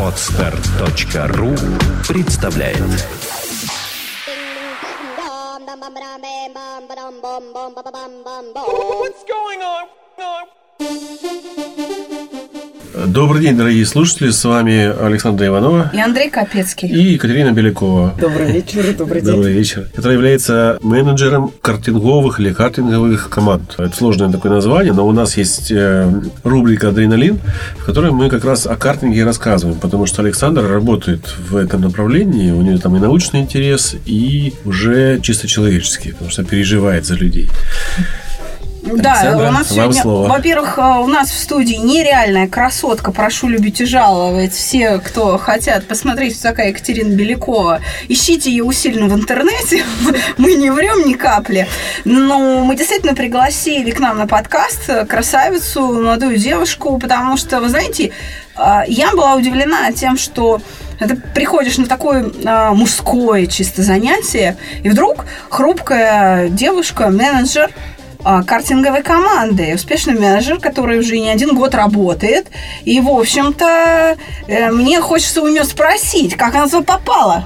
Отстар.ру 0.00 1.54
представляет 2.08 2.80
What's 8.98 9.24
going 9.24 9.62
on? 9.62 9.88
Добрый 13.04 13.42
день, 13.42 13.58
дорогие 13.58 13.84
слушатели. 13.84 14.30
С 14.30 14.42
вами 14.42 14.90
Александра 15.04 15.46
Иванова 15.46 15.90
И 15.92 16.00
Андрей 16.00 16.30
Капецкий. 16.30 16.88
и 16.88 17.12
Екатерина 17.12 17.52
Белякова. 17.52 18.14
Добрый 18.18 18.50
вечер, 18.50 18.94
добрый 18.96 19.20
день. 19.20 19.34
Добрый 19.34 19.52
вечер. 19.52 19.86
Которая 19.94 20.16
является 20.16 20.78
менеджером 20.80 21.52
картинговых 21.60 22.40
или 22.40 22.54
картинговых 22.54 23.28
команд. 23.28 23.74
Это 23.76 23.94
сложное 23.94 24.32
такое 24.32 24.50
название, 24.50 24.94
но 24.94 25.06
у 25.06 25.12
нас 25.12 25.36
есть 25.36 25.70
э, 25.70 26.10
рубрика 26.42 26.88
«Адреналин», 26.88 27.38
в 27.76 27.84
которой 27.84 28.12
мы 28.12 28.30
как 28.30 28.46
раз 28.46 28.66
о 28.66 28.76
картинге 28.76 29.18
и 29.20 29.22
рассказываем, 29.24 29.78
потому 29.78 30.06
что 30.06 30.22
Александр 30.22 30.66
работает 30.66 31.34
в 31.50 31.56
этом 31.56 31.82
направлении, 31.82 32.50
у 32.50 32.62
нее 32.62 32.78
там 32.78 32.96
и 32.96 32.98
научный 32.98 33.40
интерес, 33.40 33.94
и 34.06 34.54
уже 34.64 35.20
чисто 35.20 35.46
человеческий, 35.46 36.12
потому 36.12 36.30
что 36.30 36.44
переживает 36.44 37.04
за 37.04 37.14
людей. 37.14 37.50
Да, 38.86 39.12
Александра, 39.14 39.48
у 39.48 39.52
нас 39.52 39.68
сегодня, 39.68 40.02
во-первых, 40.04 40.78
э, 40.78 40.82
у 41.00 41.06
нас 41.08 41.30
в 41.30 41.38
студии 41.38 41.74
нереальная 41.74 42.46
красотка. 42.46 43.10
Прошу 43.10 43.48
любить 43.48 43.80
и 43.80 43.84
жаловать. 43.84 44.52
Все, 44.52 44.98
кто 44.98 45.38
хотят 45.38 45.86
посмотреть, 45.88 46.38
кто 46.38 46.50
такая 46.50 46.68
Екатерина 46.68 47.12
Белякова, 47.14 47.80
ищите 48.08 48.50
ее 48.50 48.62
усиленно 48.62 49.08
в 49.08 49.18
интернете. 49.18 49.84
Мы 50.38 50.54
не 50.54 50.70
врем 50.70 51.06
ни 51.06 51.14
капли. 51.14 51.66
Но 52.04 52.64
мы 52.64 52.76
действительно 52.76 53.14
пригласили 53.14 53.90
к 53.90 53.98
нам 53.98 54.18
на 54.18 54.26
подкаст 54.26 54.88
красавицу, 55.08 55.80
молодую 55.80 56.36
девушку, 56.36 56.98
потому 56.98 57.36
что, 57.36 57.60
вы 57.60 57.68
знаете, 57.68 58.12
э, 58.56 58.82
я 58.86 59.10
была 59.12 59.34
удивлена 59.34 59.90
тем, 59.92 60.16
что 60.16 60.60
ты 60.98 61.16
приходишь 61.16 61.76
на 61.76 61.86
такое 61.86 62.30
а, 62.46 62.72
мужское 62.72 63.46
чисто 63.46 63.82
занятие, 63.82 64.56
и 64.82 64.88
вдруг 64.88 65.26
хрупкая 65.50 66.48
девушка, 66.48 67.10
менеджер, 67.10 67.70
картинговой 68.22 69.02
команды, 69.02 69.74
успешный 69.74 70.14
менеджер, 70.14 70.58
который 70.58 70.98
уже 70.98 71.18
не 71.18 71.28
один 71.28 71.54
год 71.54 71.74
работает. 71.74 72.48
И, 72.84 73.00
в 73.00 73.08
общем-то, 73.08 74.16
э, 74.48 74.70
мне 74.72 75.00
хочется 75.00 75.42
у 75.42 75.48
нее 75.48 75.64
спросить, 75.64 76.34
как 76.34 76.54
она 76.54 76.66
туда 76.66 76.82
попала. 76.82 77.44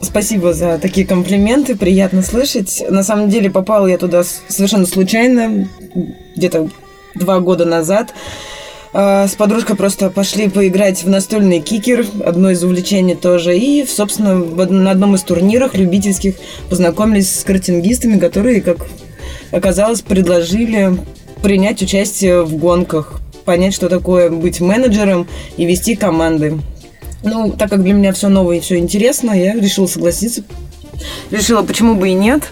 Спасибо 0.00 0.52
за 0.52 0.78
такие 0.78 1.06
комплименты, 1.06 1.76
приятно 1.76 2.22
слышать. 2.22 2.82
На 2.90 3.04
самом 3.04 3.30
деле 3.30 3.50
попала 3.50 3.86
я 3.86 3.98
туда 3.98 4.24
совершенно 4.48 4.86
случайно, 4.86 5.68
где-то 6.34 6.68
два 7.14 7.38
года 7.40 7.64
назад. 7.64 8.12
А, 8.92 9.26
С 9.26 9.34
подружкой 9.34 9.76
просто 9.76 10.10
пошли 10.10 10.48
поиграть 10.48 11.02
в 11.04 11.08
настольный 11.08 11.60
кикер, 11.60 12.04
одно 12.24 12.50
из 12.50 12.62
увлечений 12.62 13.14
тоже. 13.14 13.56
И, 13.56 13.86
собственно, 13.86 14.34
на 14.34 14.90
одном 14.90 15.14
из 15.14 15.22
турниров 15.22 15.74
любительских 15.74 16.34
познакомились 16.68 17.40
с 17.40 17.44
картингистами, 17.44 18.18
которые, 18.18 18.60
как 18.60 18.86
оказалось, 19.52 20.00
предложили 20.00 20.98
принять 21.42 21.82
участие 21.82 22.42
в 22.42 22.56
гонках, 22.56 23.20
понять, 23.44 23.74
что 23.74 23.88
такое 23.88 24.30
быть 24.30 24.60
менеджером 24.60 25.28
и 25.56 25.64
вести 25.64 25.94
команды. 25.94 26.58
Ну, 27.22 27.52
так 27.52 27.70
как 27.70 27.82
для 27.82 27.92
меня 27.92 28.12
все 28.12 28.28
новое 28.28 28.56
и 28.56 28.60
все 28.60 28.78
интересно, 28.78 29.30
я 29.32 29.54
решила 29.54 29.86
согласиться. 29.86 30.42
Решила, 31.30 31.62
почему 31.62 31.94
бы 31.94 32.08
и 32.08 32.14
нет. 32.14 32.42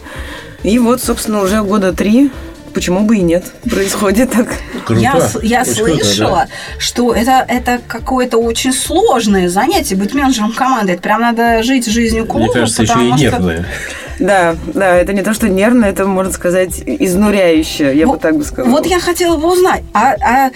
И 0.62 0.78
вот, 0.78 1.02
собственно, 1.02 1.42
уже 1.42 1.62
года 1.62 1.92
три, 1.92 2.30
почему 2.74 3.00
бы 3.00 3.16
и 3.16 3.20
нет, 3.20 3.44
происходит 3.68 4.30
так. 4.30 4.48
Круто. 4.84 5.00
Я, 5.00 5.30
я 5.42 5.62
Очень 5.62 5.74
круто, 5.74 6.04
слышала, 6.04 6.46
что 6.78 7.14
это, 7.14 7.44
это 7.48 7.80
какое-то 7.86 8.38
очень 8.38 8.72
сложное 8.72 9.48
занятие, 9.48 9.96
быть 9.96 10.14
менеджером 10.14 10.52
команды. 10.52 10.92
Это 10.92 11.02
прям 11.02 11.20
надо 11.20 11.62
жить 11.62 11.86
жизнью 11.86 12.24
да. 12.24 12.30
клуба. 12.30 12.44
Мне 12.46 12.54
кажется, 12.54 12.82
еще 12.82 12.92
и 12.92 12.94
потому 12.96 13.16
что- 13.16 13.24
нервное. 13.24 13.66
Да, 14.20 14.54
да, 14.75 14.97
это 14.97 15.12
не 15.12 15.22
то, 15.22 15.32
что 15.34 15.48
нервно, 15.48 15.86
это, 15.86 16.04
можно 16.04 16.32
сказать, 16.32 16.82
изнуряюще, 16.86 17.94
я 17.97 18.04
бы 18.06 18.12
Вот- 18.12 18.20
так 18.20 18.36
бы 18.36 18.44
сказала. 18.44 18.70
Вот 18.70 18.86
я 18.86 19.00
хотела 19.00 19.36
бы 19.36 19.50
узнать, 19.50 19.82
а, 19.94 20.14
а, 20.20 20.50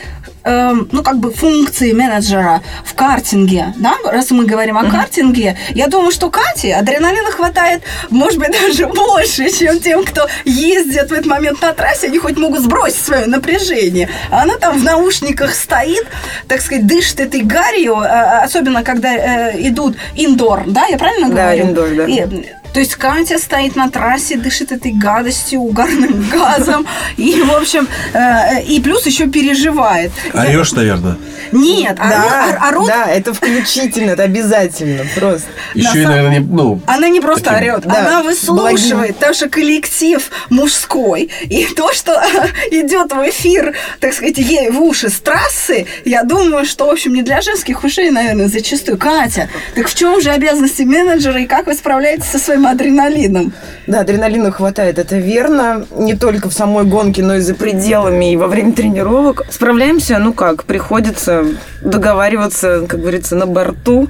эм, 0.44 0.88
ну, 0.92 1.02
как 1.02 1.16
бы 1.16 1.30
функции 1.32 1.92
менеджера 1.92 2.60
в 2.84 2.94
картинге, 2.94 3.72
да, 3.76 3.94
раз 4.12 4.30
мы 4.30 4.44
говорим 4.44 4.76
о 4.76 4.84
картинге, 4.91 5.56
я 5.70 5.86
думаю, 5.88 6.12
что 6.12 6.28
Кате 6.30 6.75
адреналина 6.75 7.30
хватает, 7.30 7.82
может 8.10 8.38
быть, 8.38 8.50
даже 8.62 8.86
больше, 8.86 9.50
чем 9.50 9.81
тем, 9.81 10.04
кто 10.04 10.28
ездит 10.44 11.08
в 11.08 11.12
этот 11.12 11.26
момент 11.26 11.62
на 11.62 11.72
трассе, 11.72 12.08
они 12.08 12.19
хоть 12.19 12.36
могут 12.36 12.60
сбросить 12.60 13.00
свое 13.02 13.26
напряжение. 13.26 14.08
А 14.31 14.42
она 14.42 14.56
там 14.58 14.78
в 14.78 14.84
наушниках 14.84 15.54
стоит, 15.54 16.06
так 16.48 16.60
сказать, 16.60 16.86
дышит 16.86 17.20
этой 17.20 17.41
гарью, 17.41 17.96
э, 18.02 18.42
особенно 18.44 18.82
когда 18.84 19.14
э, 19.14 19.54
идут 19.69 19.96
индор, 20.14 20.64
да, 20.66 20.84
я 20.86 20.98
правильно 20.98 21.28
Да, 21.31 21.34
говорю? 21.56 21.64
indoor, 21.64 21.96
да. 21.96 22.04
И, 22.04 22.44
то 22.74 22.80
есть 22.80 22.96
Катя 22.96 23.38
стоит 23.38 23.76
на 23.76 23.88
трассе, 23.88 24.36
дышит 24.36 24.72
этой 24.72 24.90
гадостью, 24.92 25.60
угарным 25.60 26.28
газом. 26.32 26.86
И, 27.16 27.40
в 27.40 27.52
общем, 27.54 27.86
э, 28.12 28.62
и 28.64 28.80
плюс 28.80 29.06
еще 29.06 29.28
переживает. 29.28 30.10
Орешь, 30.34 30.72
наверное. 30.72 31.16
Нет, 31.52 31.96
а 32.00 32.08
Да, 32.08 32.44
ору- 32.58 32.68
орут 32.78 32.86
да, 32.88 33.06
это 33.06 33.32
включительно, 33.32 34.10
это 34.10 34.24
обязательно, 34.24 35.04
просто. 35.14 35.48
Еще 35.74 36.02
и, 36.02 36.06
наверное, 36.06 36.40
не, 36.40 36.44
ну, 36.44 36.80
Она 36.86 37.08
не 37.08 37.20
просто 37.20 37.44
Таким- 37.50 37.74
орет, 37.74 37.84
Да, 37.86 37.98
она 38.00 38.22
выслушивает, 38.24 39.14
потому 39.16 39.34
что 39.34 39.48
коллектив 39.48 40.28
мужской. 40.50 41.30
И 41.44 41.66
то, 41.76 41.92
что 41.92 42.12
идет 42.72 43.12
в 43.12 43.28
эфир, 43.30 43.74
так 44.00 44.14
сказать, 44.14 44.38
ей 44.38 44.70
в 44.70 44.80
уши 44.82 45.10
с 45.10 45.20
трассы, 45.20 45.86
я 46.04 46.24
думаю, 46.24 46.64
что, 46.64 46.86
в 46.86 46.90
общем, 46.90 47.14
не 47.14 47.22
для 47.22 47.40
женских 47.40 47.84
ушей, 47.84 48.10
наверное, 48.10 48.48
зачастую. 48.48 48.98
Катя, 48.98 49.48
так 49.76 49.86
в 49.86 49.94
чем 49.94 50.20
же 50.20 50.30
обязанности 50.30 50.82
менеджера 50.82 51.40
и 51.40 51.46
как 51.46 51.66
вы 51.66 51.74
справляетесь 51.74 52.26
со 52.26 52.38
своим 52.38 52.63
адреналином? 52.70 53.52
Да, 53.86 54.00
адреналина 54.00 54.50
хватает, 54.50 54.98
это 54.98 55.16
верно. 55.16 55.86
Не 55.97 56.14
только 56.14 56.48
в 56.48 56.52
самой 56.52 56.84
гонке, 56.84 57.22
но 57.22 57.36
и 57.36 57.41
за 57.41 57.54
пределами, 57.54 58.32
и 58.32 58.36
во 58.36 58.47
время 58.47 58.72
тренировок. 58.72 59.42
Справляемся, 59.50 60.19
ну 60.19 60.32
как, 60.32 60.64
приходится 60.64 61.44
договариваться, 61.82 62.86
как 62.88 63.00
говорится, 63.00 63.36
на 63.36 63.47
борту. 63.47 64.08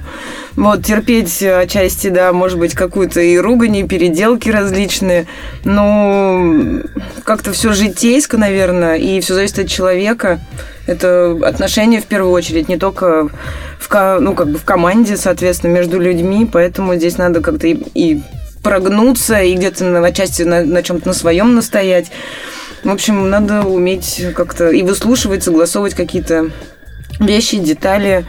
Вот, 0.55 0.83
терпеть 0.83 1.43
отчасти, 1.43 2.07
да, 2.09 2.31
может 2.31 2.57
быть, 2.57 2.73
какую-то 2.73 3.19
и 3.19 3.37
ругань, 3.37 3.77
и 3.77 3.83
переделки 3.83 4.49
различные. 4.49 5.27
Но 5.65 6.55
как-то 7.23 7.51
все 7.51 7.73
житейско, 7.73 8.37
наверное, 8.37 8.95
и 8.95 9.19
все 9.19 9.33
зависит 9.33 9.59
от 9.59 9.67
человека. 9.67 10.39
Это 10.87 11.37
отношения 11.43 11.99
в 11.99 12.05
первую 12.05 12.31
очередь, 12.31 12.69
не 12.69 12.77
только 12.77 13.29
в, 13.79 14.19
ну, 14.19 14.33
как 14.33 14.49
бы 14.49 14.57
в 14.57 14.63
команде, 14.63 15.17
соответственно, 15.17 15.71
между 15.71 15.99
людьми, 15.99 16.47
поэтому 16.51 16.95
здесь 16.95 17.17
надо 17.17 17.41
как-то 17.41 17.67
и, 17.67 17.73
и 17.93 18.21
прогнуться, 18.65 19.39
и 19.41 19.53
где-то 19.53 19.83
на, 19.85 20.03
отчасти 20.03 20.41
на, 20.41 20.65
на 20.65 20.81
чем-то 20.81 21.07
на 21.09 21.13
своем 21.13 21.53
настоять. 21.53 22.07
В 22.83 22.89
общем, 22.89 23.29
надо 23.29 23.61
уметь 23.61 24.25
как-то 24.35 24.71
и 24.71 24.81
выслушивать, 24.81 25.43
согласовывать 25.43 25.93
какие-то 25.93 26.49
вещи, 27.19 27.59
детали, 27.59 28.25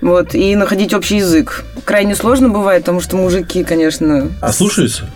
вот, 0.00 0.36
и 0.36 0.54
находить 0.54 0.94
общий 0.94 1.16
язык. 1.16 1.64
Крайне 1.84 2.14
сложно 2.14 2.50
бывает, 2.50 2.82
потому 2.84 3.00
что 3.00 3.16
мужики, 3.16 3.64
конечно, 3.64 4.30
а 4.40 4.52
слушаются? 4.52 5.10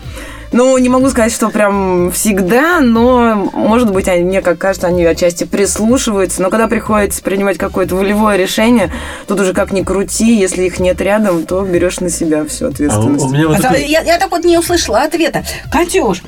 Ну, 0.55 0.77
не 0.77 0.87
могу 0.89 1.09
сказать, 1.09 1.33
что 1.33 1.49
прям 1.49 2.11
всегда, 2.11 2.79
но, 2.79 3.35
может 3.53 3.91
быть, 3.91 4.07
они, 4.07 4.23
мне 4.23 4.41
как 4.41 4.57
кажется, 4.57 4.87
они 4.87 5.03
отчасти 5.03 5.43
прислушиваются. 5.43 6.41
Но 6.41 6.49
когда 6.49 6.67
приходится 6.67 7.21
принимать 7.21 7.57
какое-то 7.57 7.95
волевое 7.95 8.37
решение, 8.37 8.89
тут 9.27 9.39
уже 9.41 9.53
как 9.53 9.73
ни 9.73 9.83
крути, 9.83 10.33
если 10.35 10.63
их 10.63 10.79
нет 10.79 11.01
рядом, 11.01 11.45
то 11.45 11.61
берешь 11.63 11.99
на 11.99 12.09
себя 12.09 12.45
всю 12.45 12.65
А 12.65 12.67
у, 12.69 12.71
ответственность. 12.71 13.25
у 13.25 13.29
меня 13.29 13.47
вот 13.49 13.59
А 13.59 13.61
такой- 13.61 13.85
Я, 13.85 14.01
я 14.01 14.17
так 14.17 14.31
вот 14.31 14.45
не 14.45 14.57
услышала 14.57 15.01
ответа. 15.01 15.43
Катюш, 15.71 16.23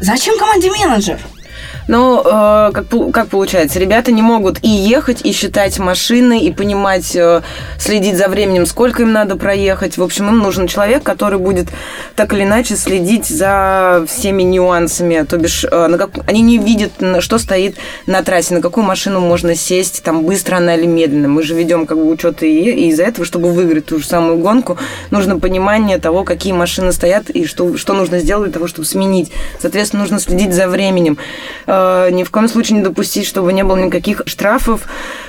зачем 0.00 0.38
команде 0.38 0.70
менеджер? 0.70 1.18
Ну, 1.88 2.20
э, 2.24 2.70
как, 2.72 2.86
как 3.12 3.28
получается, 3.28 3.78
ребята 3.78 4.12
не 4.12 4.22
могут 4.22 4.58
и 4.62 4.68
ехать, 4.68 5.24
и 5.24 5.32
считать 5.32 5.78
машины, 5.78 6.40
и 6.40 6.52
понимать, 6.52 7.14
э, 7.16 7.42
следить 7.78 8.16
за 8.16 8.28
временем, 8.28 8.66
сколько 8.66 9.02
им 9.02 9.12
надо 9.12 9.36
проехать. 9.36 9.98
В 9.98 10.02
общем, 10.02 10.28
им 10.28 10.38
нужен 10.38 10.68
человек, 10.68 11.02
который 11.02 11.38
будет 11.38 11.68
так 12.14 12.32
или 12.32 12.44
иначе 12.44 12.76
следить 12.76 13.26
за 13.26 14.04
всеми 14.08 14.42
нюансами. 14.42 15.24
То 15.28 15.38
бишь, 15.38 15.64
э, 15.64 15.86
на 15.88 15.98
как- 15.98 16.28
они 16.28 16.40
не 16.42 16.58
видят, 16.58 16.92
что 17.20 17.38
стоит 17.38 17.76
на 18.06 18.22
трассе, 18.22 18.54
на 18.54 18.60
какую 18.60 18.84
машину 18.84 19.20
можно 19.20 19.54
сесть, 19.54 20.02
там, 20.02 20.24
быстро 20.24 20.56
она 20.56 20.76
или 20.76 20.86
медленно. 20.86 21.28
Мы 21.28 21.42
же 21.42 21.54
ведем 21.54 21.86
как 21.86 21.98
бы 21.98 22.08
учет 22.08 22.42
и, 22.42 22.70
и 22.70 22.88
из-за 22.90 23.04
этого, 23.04 23.26
чтобы 23.26 23.50
выиграть 23.52 23.86
ту 23.86 23.98
же 23.98 24.06
самую 24.06 24.38
гонку, 24.38 24.78
нужно 25.10 25.38
понимание 25.38 25.98
того, 25.98 26.22
какие 26.24 26.52
машины 26.52 26.92
стоят 26.92 27.30
и 27.30 27.44
что, 27.46 27.76
что 27.76 27.94
нужно 27.94 28.20
сделать 28.20 28.44
для 28.44 28.52
того, 28.52 28.68
чтобы 28.68 28.86
сменить. 28.86 29.32
Соответственно, 29.58 30.02
нужно 30.02 30.20
следить 30.20 30.54
за 30.54 30.68
временем. 30.68 31.18
Э, 31.72 32.10
ни 32.10 32.24
в 32.24 32.30
коем 32.30 32.48
случае 32.48 32.78
не 32.78 32.84
допустить, 32.84 33.26
чтобы 33.26 33.52
не 33.52 33.64
было 33.64 33.76
никаких 33.76 34.22
штрафов, 34.26 34.82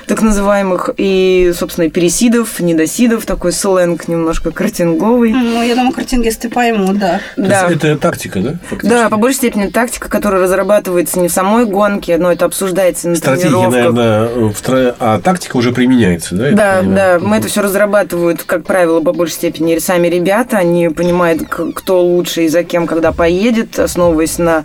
так 0.06 0.20
называемых, 0.20 0.90
и, 0.96 1.52
собственно, 1.56 1.88
пересидов, 1.88 2.60
недосидов, 2.60 3.24
такой 3.24 3.52
сленг 3.52 4.08
немножко 4.08 4.50
картинговый. 4.50 5.32
Ну, 5.32 5.62
я 5.62 5.74
думаю, 5.74 5.92
картингисты 5.92 6.50
поймут, 6.50 6.98
да. 6.98 7.20
Да. 7.36 7.68
Это 7.70 7.96
тактика, 7.96 8.40
да? 8.40 8.58
фактически? 8.68 8.86
Да, 8.86 9.08
по 9.08 9.16
большей 9.16 9.36
степени 9.36 9.68
тактика, 9.68 10.08
которая 10.08 10.42
разрабатывается 10.42 11.18
не 11.18 11.28
в 11.28 11.32
самой 11.32 11.64
гонке, 11.64 12.18
но 12.18 12.30
это 12.30 12.44
обсуждается 12.44 13.08
на 13.08 13.16
Стратегия, 13.16 13.48
тренировках. 13.48 13.72
наверное, 13.72 14.28
в 14.50 14.62
тро- 14.62 14.94
а 14.98 15.20
тактика 15.20 15.56
уже 15.56 15.72
применяется, 15.72 16.34
да? 16.34 16.50
Да, 16.50 16.82
да, 16.82 17.18
мы 17.20 17.36
это 17.36 17.48
все 17.48 17.62
разрабатывают, 17.62 18.42
как 18.44 18.64
правило, 18.64 19.00
по 19.00 19.12
большей 19.12 19.34
степени 19.34 19.78
сами 19.78 20.08
ребята. 20.08 20.58
Они 20.58 20.88
понимают, 20.88 21.42
кто 21.48 22.02
лучше 22.02 22.44
и 22.44 22.48
за 22.48 22.64
кем, 22.64 22.86
когда 22.86 23.12
поедет, 23.12 23.78
основываясь 23.78 24.38
на 24.38 24.64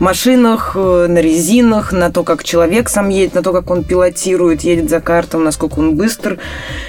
машинах, 0.00 0.72
э, 0.74 1.06
на 1.20 1.22
резинах, 1.22 1.92
на 1.92 2.10
то, 2.10 2.24
как 2.24 2.44
человек 2.44 2.88
сам 2.88 3.10
едет, 3.10 3.34
на 3.34 3.42
то, 3.42 3.52
как 3.52 3.70
он 3.70 3.84
пилотирует, 3.84 4.62
едет 4.62 4.88
за 4.88 5.00
картом, 5.00 5.44
насколько 5.44 5.78
он 5.78 5.94
быстр. 5.96 6.38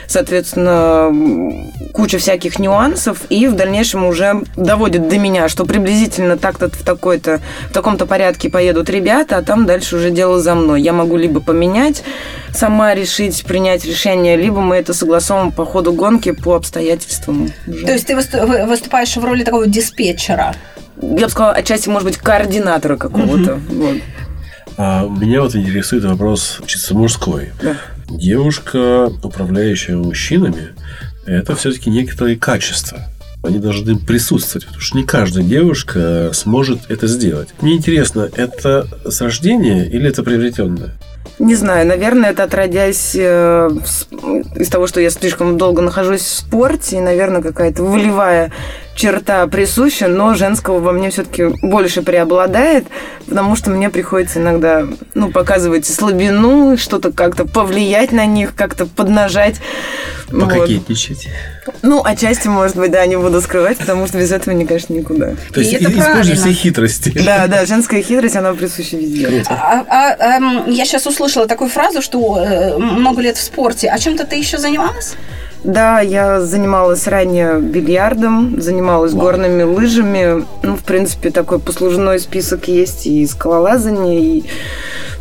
Соответственно, 0.08 1.12
куча 1.94 2.18
всяких 2.18 2.60
нюансов. 2.60 3.20
И 3.30 3.48
в 3.48 3.54
дальнейшем 3.56 4.06
уже 4.06 4.42
доводит 4.56 5.08
до 5.10 5.18
меня, 5.18 5.50
что 5.50 5.66
приблизительно 5.66 6.38
так-то 6.38 6.70
в 6.70 6.84
такой-то, 6.84 7.42
в 7.70 7.74
таком-то 7.74 8.06
порядке 8.06 8.50
поедут 8.50 8.90
ребята, 8.90 9.38
а 9.38 9.42
там 9.42 9.66
дальше 9.66 9.98
уже 9.98 10.12
дело 10.12 10.40
за 10.42 10.56
мной. 10.56 10.82
Я 10.82 10.94
могу 10.94 11.18
либо 11.18 11.42
поменять, 11.42 12.04
сама 12.54 12.96
решить, 12.96 13.44
принять 13.46 13.84
решение, 13.86 14.38
либо 14.38 14.62
мы 14.62 14.78
это 14.78 14.94
согласовываем 14.94 15.52
по 15.52 15.66
ходу 15.66 15.92
гонки 15.94 16.32
по 16.32 16.56
обстоятельствам. 16.56 17.50
уже. 17.68 17.86
То 17.86 17.92
есть 17.92 18.08
ты 18.08 18.16
высту- 18.16 18.46
вы- 18.46 18.66
выступаешь 18.66 19.16
в 19.16 19.24
роли 19.24 19.44
такого 19.44 19.68
диспетчера. 19.68 20.56
я 21.02 21.26
бы 21.26 21.30
сказала, 21.30 21.54
отчасти, 21.54 21.90
может 21.90 22.08
быть, 22.08 22.18
координатора 22.18 22.96
какого-то. 22.96 23.60
Вот. 23.70 23.96
А 24.78 25.08
меня 25.08 25.42
вот 25.42 25.56
интересует 25.56 26.04
вопрос 26.04 26.60
чисто 26.66 26.96
мужской. 26.96 27.52
Да. 27.62 27.78
Девушка, 28.10 29.12
управляющая 29.24 29.96
мужчинами, 29.96 30.70
это 31.26 31.56
все-таки 31.56 31.90
некоторые 31.90 32.38
качества. 32.38 33.00
Они 33.44 33.58
должны 33.58 33.98
присутствовать, 33.98 34.66
потому 34.66 34.82
что 34.82 34.98
не 34.98 35.04
каждая 35.04 35.44
девушка 35.44 36.30
сможет 36.34 36.90
это 36.90 37.08
сделать. 37.08 37.50
Мне 37.62 37.74
интересно, 37.74 38.30
это 38.36 38.88
с 39.04 39.20
рождения 39.22 39.88
или 39.88 40.08
это 40.08 40.22
приобретенное? 40.22 40.94
Не 41.40 41.56
знаю, 41.56 41.88
наверное, 41.88 42.32
это 42.32 42.44
отродясь 42.44 43.16
э, 43.16 43.70
из 44.56 44.70
того, 44.70 44.86
что 44.86 45.02
я 45.02 45.10
слишком 45.10 45.58
долго 45.58 45.82
нахожусь 45.82 46.22
в 46.22 46.28
спорте, 46.28 46.98
и, 46.98 47.02
наверное, 47.02 47.42
какая-то 47.42 47.84
волевая 47.84 48.52
черта 49.02 49.48
присуща, 49.48 50.08
но 50.08 50.36
женского 50.36 50.80
во 50.80 50.92
мне 50.92 51.10
все-таки 51.10 51.46
больше 51.64 52.04
преобладает, 52.04 52.86
потому 53.28 53.56
что 53.56 53.72
мне 53.72 53.90
приходится 53.90 54.40
иногда 54.40 54.86
ну, 55.16 55.30
показывать 55.32 55.88
слабину, 55.88 56.78
что-то 56.78 57.12
как-то 57.12 57.46
повлиять 57.46 58.12
на 58.12 58.26
них, 58.26 58.54
как-то 58.54 58.86
поднажать. 58.86 59.56
Вот. 60.30 60.50
Пококетничать. 60.50 61.28
Ну, 61.82 62.02
отчасти, 62.04 62.48
может 62.48 62.76
быть, 62.76 62.92
да, 62.92 63.06
не 63.08 63.18
буду 63.18 63.42
скрывать, 63.42 63.78
потому 63.78 64.06
что 64.08 64.20
без 64.20 64.32
этого, 64.32 64.54
мне, 64.54 64.66
конечно, 64.66 64.94
никуда. 64.94 65.34
То 65.54 65.60
есть 65.62 65.74
И 65.74 65.76
это 65.78 65.92
и- 65.92 66.00
используй 66.00 66.36
все 66.36 66.54
хитрости. 66.54 67.10
Да, 67.26 67.48
да, 67.48 67.66
женская 67.66 68.02
хитрость, 68.04 68.36
она 68.36 68.54
присуща 68.54 68.98
везде. 68.98 69.44
А- 69.50 69.84
а- 69.90 70.38
эм, 70.38 70.70
я 70.70 70.86
сейчас 70.86 71.08
услышала 71.08 71.48
такую 71.48 71.70
фразу, 71.70 72.02
что 72.02 72.38
э, 72.40 72.78
много 72.78 73.22
лет 73.22 73.38
в 73.38 73.42
спорте. 73.42 73.90
А 73.90 73.98
чем-то 73.98 74.26
ты 74.26 74.36
еще 74.36 74.58
занималась? 74.58 75.16
Да, 75.64 76.00
я 76.02 76.42
занималась 76.42 77.08
ранее 77.08 77.60
бильярдом, 77.60 78.60
занималась 78.60 79.14
горными 79.14 79.64
лыжами. 79.64 80.44
Ну, 80.64 80.76
в 80.76 80.84
принципе, 80.84 81.30
такой 81.30 81.60
послужной 81.60 82.20
список 82.20 82.68
есть 82.68 83.06
и 83.06 83.26
скалолазание, 83.28 84.22
и, 84.22 84.44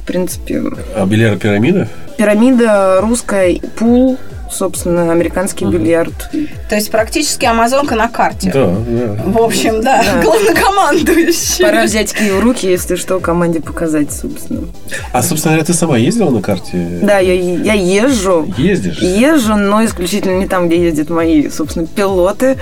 в 0.02 0.06
принципе, 0.06 0.62
А 0.96 1.04
бильярд 1.06 1.40
пирамида? 1.40 1.88
пирамида 2.16 3.00
русская, 3.02 3.58
пул, 3.78 4.18
собственно, 4.50 5.12
американский 5.12 5.64
бильярд. 5.64 6.30
То 6.68 6.74
есть 6.74 6.90
практически 6.90 7.44
амазонка 7.44 7.94
на 7.94 8.08
карте. 8.08 8.50
Да, 8.52 8.66
да. 8.66 9.22
В 9.24 9.38
общем, 9.38 9.80
да, 9.82 10.02
Да. 10.02 10.22
главнокомандующий. 10.22 11.64
Пора 11.64 11.84
взять 11.84 12.12
киев 12.12 12.34
в 12.34 12.40
руки, 12.40 12.66
если 12.66 12.96
что, 12.96 13.20
команде 13.20 13.60
показать, 13.60 14.12
собственно. 14.12 14.68
А, 15.12 15.22
собственно 15.22 15.54
говоря, 15.54 15.66
ты 15.66 15.74
сама 15.74 15.96
ездила 15.98 16.30
на 16.30 16.42
карте? 16.42 16.98
Да, 17.02 17.18
я, 17.18 17.34
я 17.34 17.74
езжу. 17.74 18.52
Ездишь? 18.56 18.98
Езжу, 18.98 19.56
но 19.56 19.84
исключительно 19.84 20.38
не 20.38 20.46
там, 20.46 20.68
где 20.68 20.82
ездят 20.82 21.10
мои, 21.10 21.48
собственно, 21.48 21.86
пилоты, 21.86 22.56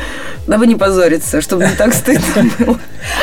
дабы 0.47 0.67
не 0.67 0.75
позориться, 0.77 1.41
чтобы 1.41 1.65
не 1.65 1.75
так 1.75 1.95
стыдно 1.95 2.25
было. 2.59 2.79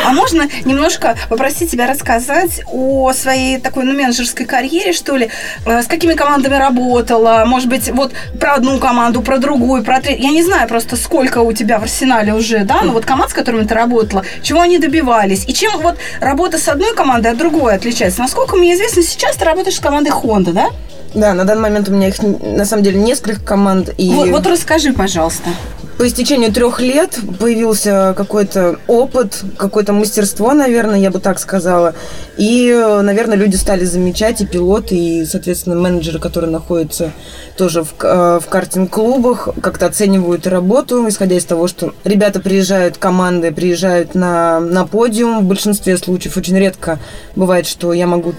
А 0.05 0.13
можно 0.13 0.47
немножко 0.63 1.15
попросить 1.29 1.71
тебя 1.71 1.87
рассказать 1.87 2.61
о 2.71 3.11
своей 3.13 3.59
такой, 3.59 3.83
ну, 3.83 3.93
менеджерской 3.93 4.45
карьере, 4.45 4.93
что 4.93 5.15
ли? 5.15 5.29
Э, 5.65 5.81
С 5.81 5.87
какими 5.87 6.13
командами 6.13 6.55
работала? 6.55 7.43
Может 7.45 7.69
быть, 7.69 7.89
вот 7.91 8.13
про 8.39 8.54
одну 8.55 8.79
команду, 8.79 9.21
про 9.21 9.37
другую, 9.37 9.83
про 9.83 10.01
третью. 10.01 10.25
Я 10.25 10.31
не 10.31 10.43
знаю 10.43 10.67
просто, 10.67 10.95
сколько 10.95 11.39
у 11.39 11.53
тебя 11.53 11.79
в 11.79 11.83
арсенале 11.83 12.33
уже, 12.33 12.63
да? 12.63 12.81
Ну, 12.83 12.93
вот 12.93 13.05
команд, 13.05 13.31
с 13.31 13.33
которыми 13.33 13.63
ты 13.63 13.73
работала, 13.73 14.23
чего 14.41 14.61
они 14.61 14.79
добивались? 14.79 15.45
И 15.47 15.53
чем 15.53 15.79
вот 15.81 15.97
работа 16.19 16.57
с 16.57 16.67
одной 16.67 16.95
командой 16.95 17.31
от 17.31 17.37
другой 17.37 17.75
отличается? 17.75 18.21
Насколько 18.21 18.55
мне 18.55 18.73
известно, 18.73 19.03
сейчас 19.03 19.35
ты 19.35 19.45
работаешь 19.45 19.75
с 19.75 19.79
командой 19.79 20.09
Honda, 20.09 20.51
да? 20.51 20.69
Да, 21.13 21.33
на 21.33 21.45
данный 21.45 21.61
момент 21.61 21.87
у 21.89 21.93
меня 21.93 22.09
их 22.09 22.15
на 22.21 22.65
самом 22.65 22.83
деле 22.83 22.99
несколько 22.99 23.39
команд. 23.39 23.89
И 23.97 24.13
Вот, 24.13 24.29
вот 24.29 24.47
расскажи, 24.47 24.91
пожалуйста. 24.91 25.49
По 25.97 26.05
истечению 26.05 26.51
трех 26.51 26.81
лет 26.81 27.17
появился 27.39 28.13
какой-то 28.17 28.79
опыт, 28.87 29.43
какое-то 29.57 29.93
мастерство, 29.93 30.53
наверное, 30.53 30.99
я 30.99 31.09
бы 31.09 31.19
так 31.19 31.39
сказала. 31.39 31.93
И, 32.37 32.69
наверное, 33.01 33.37
люди 33.37 33.55
стали 33.55 33.85
замечать, 33.85 34.41
и 34.41 34.45
пилоты, 34.45 34.95
и, 34.95 35.25
соответственно, 35.25 35.75
менеджеры, 35.75 36.19
которые 36.19 36.51
находятся 36.51 37.11
тоже 37.57 37.83
в, 37.83 37.93
э, 38.01 38.39
в 38.43 38.47
картинг-клубах, 38.49 39.49
как-то 39.61 39.85
оценивают 39.85 40.47
работу, 40.47 41.07
исходя 41.07 41.37
из 41.37 41.45
того, 41.45 41.67
что 41.67 41.93
ребята 42.03 42.41
приезжают, 42.41 42.97
команды 42.97 43.53
приезжают 43.53 44.15
на, 44.15 44.59
на 44.59 44.85
подиум. 44.85 45.45
В 45.45 45.47
большинстве 45.47 45.97
случаев 45.97 46.35
очень 46.35 46.57
редко 46.57 46.99
бывает, 47.37 47.67
что 47.67 47.93
я 47.93 48.07
могу 48.07 48.33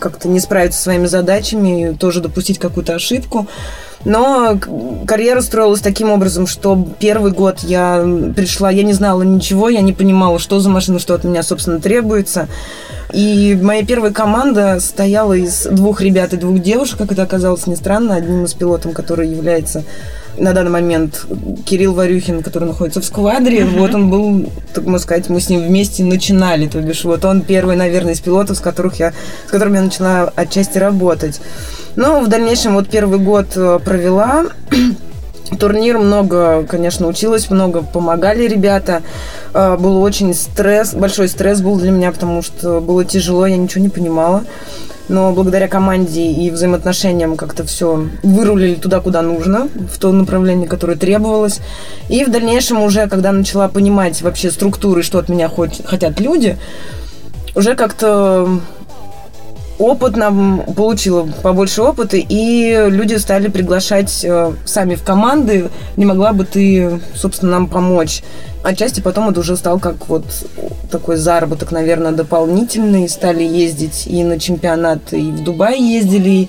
как-то 0.00 0.28
не 0.28 0.40
справиться 0.40 0.78
со 0.78 0.84
своими 0.84 1.06
задачами, 1.06 1.96
тоже 1.98 2.20
допустить 2.20 2.58
какую-то 2.58 2.94
ошибку. 2.94 3.46
Но 4.04 4.58
карьера 5.06 5.40
строилась 5.40 5.80
таким 5.80 6.10
образом, 6.10 6.46
что 6.46 6.86
первый 6.98 7.32
год 7.32 7.60
я 7.60 8.04
пришла, 8.36 8.70
я 8.70 8.82
не 8.82 8.92
знала 8.92 9.22
ничего, 9.22 9.68
я 9.68 9.80
не 9.80 9.92
понимала, 9.92 10.38
что 10.38 10.60
за 10.60 10.68
машина, 10.68 10.98
что 10.98 11.14
от 11.14 11.24
меня, 11.24 11.42
собственно, 11.42 11.80
требуется. 11.80 12.48
И 13.12 13.58
моя 13.60 13.84
первая 13.84 14.12
команда 14.12 14.80
состояла 14.80 15.34
из 15.34 15.66
двух 15.66 16.00
ребят 16.00 16.32
и 16.32 16.36
двух 16.36 16.58
девушек, 16.58 16.98
как 16.98 17.12
это 17.12 17.22
оказалось 17.22 17.66
не 17.66 17.76
странно. 17.76 18.16
Одним 18.16 18.44
из 18.44 18.54
пилотом, 18.54 18.92
который 18.92 19.28
является 19.28 19.84
на 20.38 20.52
данный 20.52 20.70
момент 20.70 21.26
Кирилл 21.64 21.94
Варюхин, 21.94 22.42
который 22.42 22.68
находится 22.68 23.00
в 23.00 23.04
сквадре, 23.04 23.64
вот 23.64 23.94
он 23.94 24.10
был, 24.10 24.50
так 24.72 24.84
можно 24.84 24.98
сказать, 24.98 25.28
мы 25.28 25.40
с 25.40 25.48
ним 25.48 25.62
вместе 25.66 26.04
начинали, 26.04 26.66
то 26.66 26.80
бишь 26.80 27.04
вот 27.04 27.24
он 27.24 27.42
первый, 27.42 27.76
наверное, 27.76 28.14
из 28.14 28.20
пилотов, 28.20 28.56
с 28.56 28.60
которых 28.60 28.98
я, 28.98 29.12
с 29.46 29.50
которыми 29.50 29.76
я 29.76 29.82
начала 29.82 30.32
отчасти 30.34 30.78
работать. 30.78 31.40
Но 31.96 32.20
в 32.20 32.28
дальнейшем 32.28 32.74
вот 32.74 32.88
первый 32.88 33.18
год 33.18 33.56
э, 33.56 33.78
провела, 33.84 34.46
турнир 35.58 35.98
много, 35.98 36.64
конечно, 36.64 37.06
училась, 37.06 37.50
много 37.50 37.82
помогали 37.82 38.46
ребята. 38.46 39.02
Э, 39.54 39.76
Был 39.78 40.02
очень 40.02 40.34
стресс, 40.34 40.94
большой 40.94 41.28
стресс 41.28 41.60
был 41.62 41.76
для 41.76 41.90
меня, 41.90 42.10
потому 42.12 42.42
что 42.42 42.80
было 42.80 43.04
тяжело, 43.04 43.46
я 43.46 43.56
ничего 43.56 43.82
не 43.82 43.88
понимала. 43.88 44.44
Но 45.06 45.32
благодаря 45.32 45.68
команде 45.68 46.22
и 46.32 46.50
взаимоотношениям 46.50 47.36
как-то 47.36 47.64
все 47.64 48.08
вырулили 48.22 48.74
туда, 48.74 49.00
куда 49.00 49.20
нужно, 49.20 49.68
в 49.92 49.98
то 49.98 50.10
направление, 50.12 50.66
которое 50.66 50.96
требовалось. 50.96 51.60
И 52.08 52.24
в 52.24 52.30
дальнейшем 52.30 52.82
уже, 52.82 53.06
когда 53.06 53.30
начала 53.32 53.68
понимать 53.68 54.22
вообще 54.22 54.50
структуры, 54.50 55.02
что 55.02 55.18
от 55.18 55.28
меня 55.28 55.48
хоть- 55.50 55.84
хотят 55.84 56.20
люди, 56.20 56.56
уже 57.54 57.74
как-то 57.76 58.60
опыт 59.78 60.16
нам 60.16 60.62
получила 60.76 61.28
побольше 61.42 61.82
опыта, 61.82 62.16
и 62.16 62.86
люди 62.88 63.14
стали 63.16 63.48
приглашать 63.48 64.24
э, 64.24 64.52
сами 64.64 64.94
в 64.94 65.02
команды. 65.02 65.70
Не 65.96 66.04
могла 66.04 66.32
бы 66.32 66.44
ты, 66.44 67.00
собственно, 67.14 67.52
нам 67.52 67.68
помочь? 67.68 68.22
Отчасти 68.62 69.00
потом 69.00 69.28
это 69.28 69.40
уже 69.40 69.56
стал 69.56 69.78
как 69.78 70.08
вот 70.08 70.24
такой 70.90 71.16
заработок, 71.16 71.70
наверное, 71.70 72.12
дополнительный. 72.12 73.08
Стали 73.08 73.42
ездить 73.42 74.06
и 74.06 74.22
на 74.22 74.38
чемпионаты, 74.38 75.20
и 75.20 75.30
в 75.30 75.44
Дубай 75.44 75.80
ездили, 75.80 76.48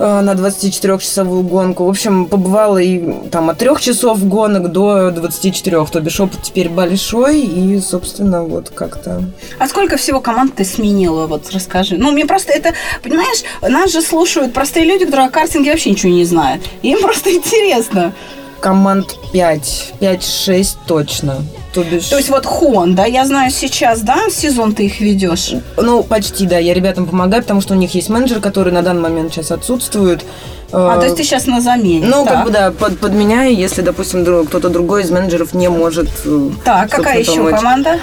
на 0.00 0.32
24-часовую 0.32 1.42
гонку. 1.42 1.84
В 1.84 1.88
общем, 1.88 2.26
побывала 2.26 2.78
и 2.78 3.28
там 3.28 3.50
от 3.50 3.58
трех 3.58 3.80
часов 3.80 4.26
гонок 4.26 4.72
до 4.72 5.10
24, 5.10 5.84
то 5.86 6.00
бишь 6.00 6.18
опыт 6.20 6.42
теперь 6.42 6.68
большой, 6.68 7.40
и, 7.42 7.78
собственно, 7.80 8.42
вот 8.42 8.70
как-то 8.70 9.22
А 9.58 9.68
сколько 9.68 9.96
всего 9.96 10.20
команд 10.20 10.54
ты 10.54 10.64
сменила? 10.64 11.26
Вот 11.26 11.50
расскажи. 11.52 11.96
Ну, 11.98 12.12
мне 12.12 12.24
просто 12.26 12.52
это, 12.52 12.72
понимаешь, 13.02 13.42
нас 13.62 13.92
же 13.92 14.00
слушают 14.00 14.52
простые 14.54 14.86
люди, 14.86 15.04
которые 15.04 15.26
о 15.26 15.30
картинге 15.30 15.70
вообще 15.70 15.90
ничего 15.90 16.12
не 16.12 16.24
знают. 16.24 16.62
Им 16.82 17.00
просто 17.02 17.30
интересно. 17.34 18.12
команд 18.60 19.16
5, 19.32 19.94
5-6 20.00 20.76
точно. 20.86 21.36
То 21.72 21.84
бишь... 21.84 22.06
То 22.08 22.16
есть 22.16 22.30
вот 22.30 22.46
Honda, 22.46 23.08
я 23.08 23.24
знаю 23.24 23.50
сейчас, 23.50 24.00
да, 24.00 24.28
сезон 24.30 24.74
ты 24.74 24.86
их 24.86 25.00
ведешь? 25.00 25.52
Ну, 25.76 26.02
почти, 26.02 26.46
да. 26.46 26.58
Я 26.58 26.74
ребятам 26.74 27.06
помогаю, 27.06 27.42
потому 27.42 27.60
что 27.60 27.74
у 27.74 27.76
них 27.76 27.94
есть 27.94 28.08
менеджер, 28.08 28.40
который 28.40 28.72
на 28.72 28.82
данный 28.82 29.02
момент 29.02 29.32
сейчас 29.32 29.52
отсутствует. 29.52 30.24
А, 30.72 30.96
Э, 30.96 31.00
то 31.00 31.04
есть 31.04 31.16
ты 31.16 31.24
сейчас 31.24 31.46
на 31.46 31.60
замене. 31.60 32.06
Ну, 32.06 32.24
так. 32.24 32.34
как 32.34 32.44
бы, 32.44 32.50
да, 32.50 32.70
под, 32.70 32.98
подменяю, 32.98 33.54
если, 33.54 33.82
допустим, 33.82 34.24
кто-то 34.46 34.68
другой 34.68 35.02
из 35.02 35.10
менеджеров 35.10 35.54
не 35.54 35.68
может 35.68 36.08
э, 36.24 36.50
Так, 36.64 36.90
какая 36.90 37.20
еще 37.20 37.36
помочь. 37.36 37.54
команда? 37.56 37.98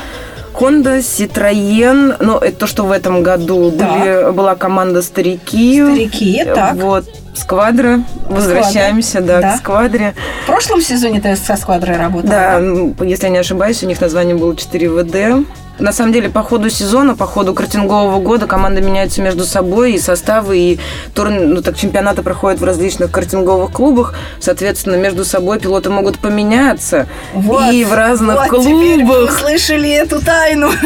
Honda, 0.54 1.00
Citroën, 1.00 2.16
ну, 2.20 2.38
это 2.38 2.58
то, 2.58 2.68
что 2.68 2.84
в 2.84 2.92
этом 2.92 3.22
году 3.22 3.72
Так. 3.72 4.00
были, 4.00 4.32
была 4.32 4.56
команда 4.56 5.02
«Старики». 5.04 5.84
Старики, 5.84 6.44
так. 6.44 6.76
Вот, 6.76 7.06
«Сквадра». 7.38 8.02
Возвращаемся, 8.30 9.22
да, 9.22 9.42
Да. 9.42 9.54
к 9.54 9.58
«Сквадре». 9.58 10.14
В 10.44 10.48
прошлом 10.48 10.82
сезоне 10.82 11.22
ты 11.22 11.36
со 11.36 11.56
сквадрой 11.56 11.98
работала? 11.98 12.30
Да, 12.30 13.06
если 13.06 13.26
я 13.26 13.30
не 13.30 13.38
ошибаюсь, 13.38 13.84
у 13.84 13.88
них 13.88 14.02
название 14.02 14.36
было 14.36 14.54
4ВД. 14.54 15.46
На 15.80 15.92
самом 15.92 16.12
деле, 16.12 16.30
по 16.30 16.42
ходу 16.44 16.70
сезона, 16.70 17.16
по 17.16 17.26
ходу 17.26 17.54
картингового 17.54 18.20
года 18.20 18.48
команды 18.48 18.82
меняются 18.82 19.22
между 19.22 19.44
собой, 19.44 19.94
и 19.94 20.00
составы, 20.00 20.58
и 20.58 20.80
тур, 21.14 21.30
ну, 21.30 21.62
так, 21.62 21.78
чемпионаты 21.78 22.24
проходят 22.24 22.60
в 22.60 22.64
различных 22.64 23.12
картинговых 23.12 23.72
клубах. 23.72 24.16
Соответственно, 24.40 24.96
между 24.96 25.24
собой 25.24 25.60
пилоты 25.60 25.90
могут 25.90 26.20
поменяться. 26.20 27.08
Вот, 27.34 27.72
и 27.72 27.86
в 27.86 27.94
разных 27.94 28.50
вот 28.52 28.62
теперь 28.62 29.06
вы 29.06 29.14
клубах. 29.14 29.36
услышали 29.36 29.90
эту 29.90 30.24
тайну. 30.24 30.70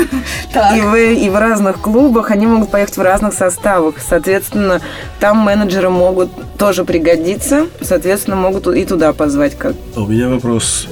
И 0.75 0.81
в, 0.81 0.95
и 0.95 1.29
в 1.29 1.35
разных 1.37 1.79
клубах 1.79 2.29
они 2.31 2.45
могут 2.45 2.69
поехать 2.71 2.97
в 2.97 3.01
разных 3.01 3.33
составах. 3.33 3.95
Соответственно, 4.05 4.81
там 5.19 5.37
менеджеры 5.37 5.89
могут 5.89 6.29
тоже 6.57 6.83
пригодиться. 6.83 7.67
Соответственно, 7.81 8.35
могут 8.35 8.67
и 8.67 8.85
туда 8.85 9.13
позвать 9.13 9.57
как. 9.57 9.75
А 9.95 10.01
У 10.01 10.07
меня 10.07 10.27
вопрос 10.27 10.87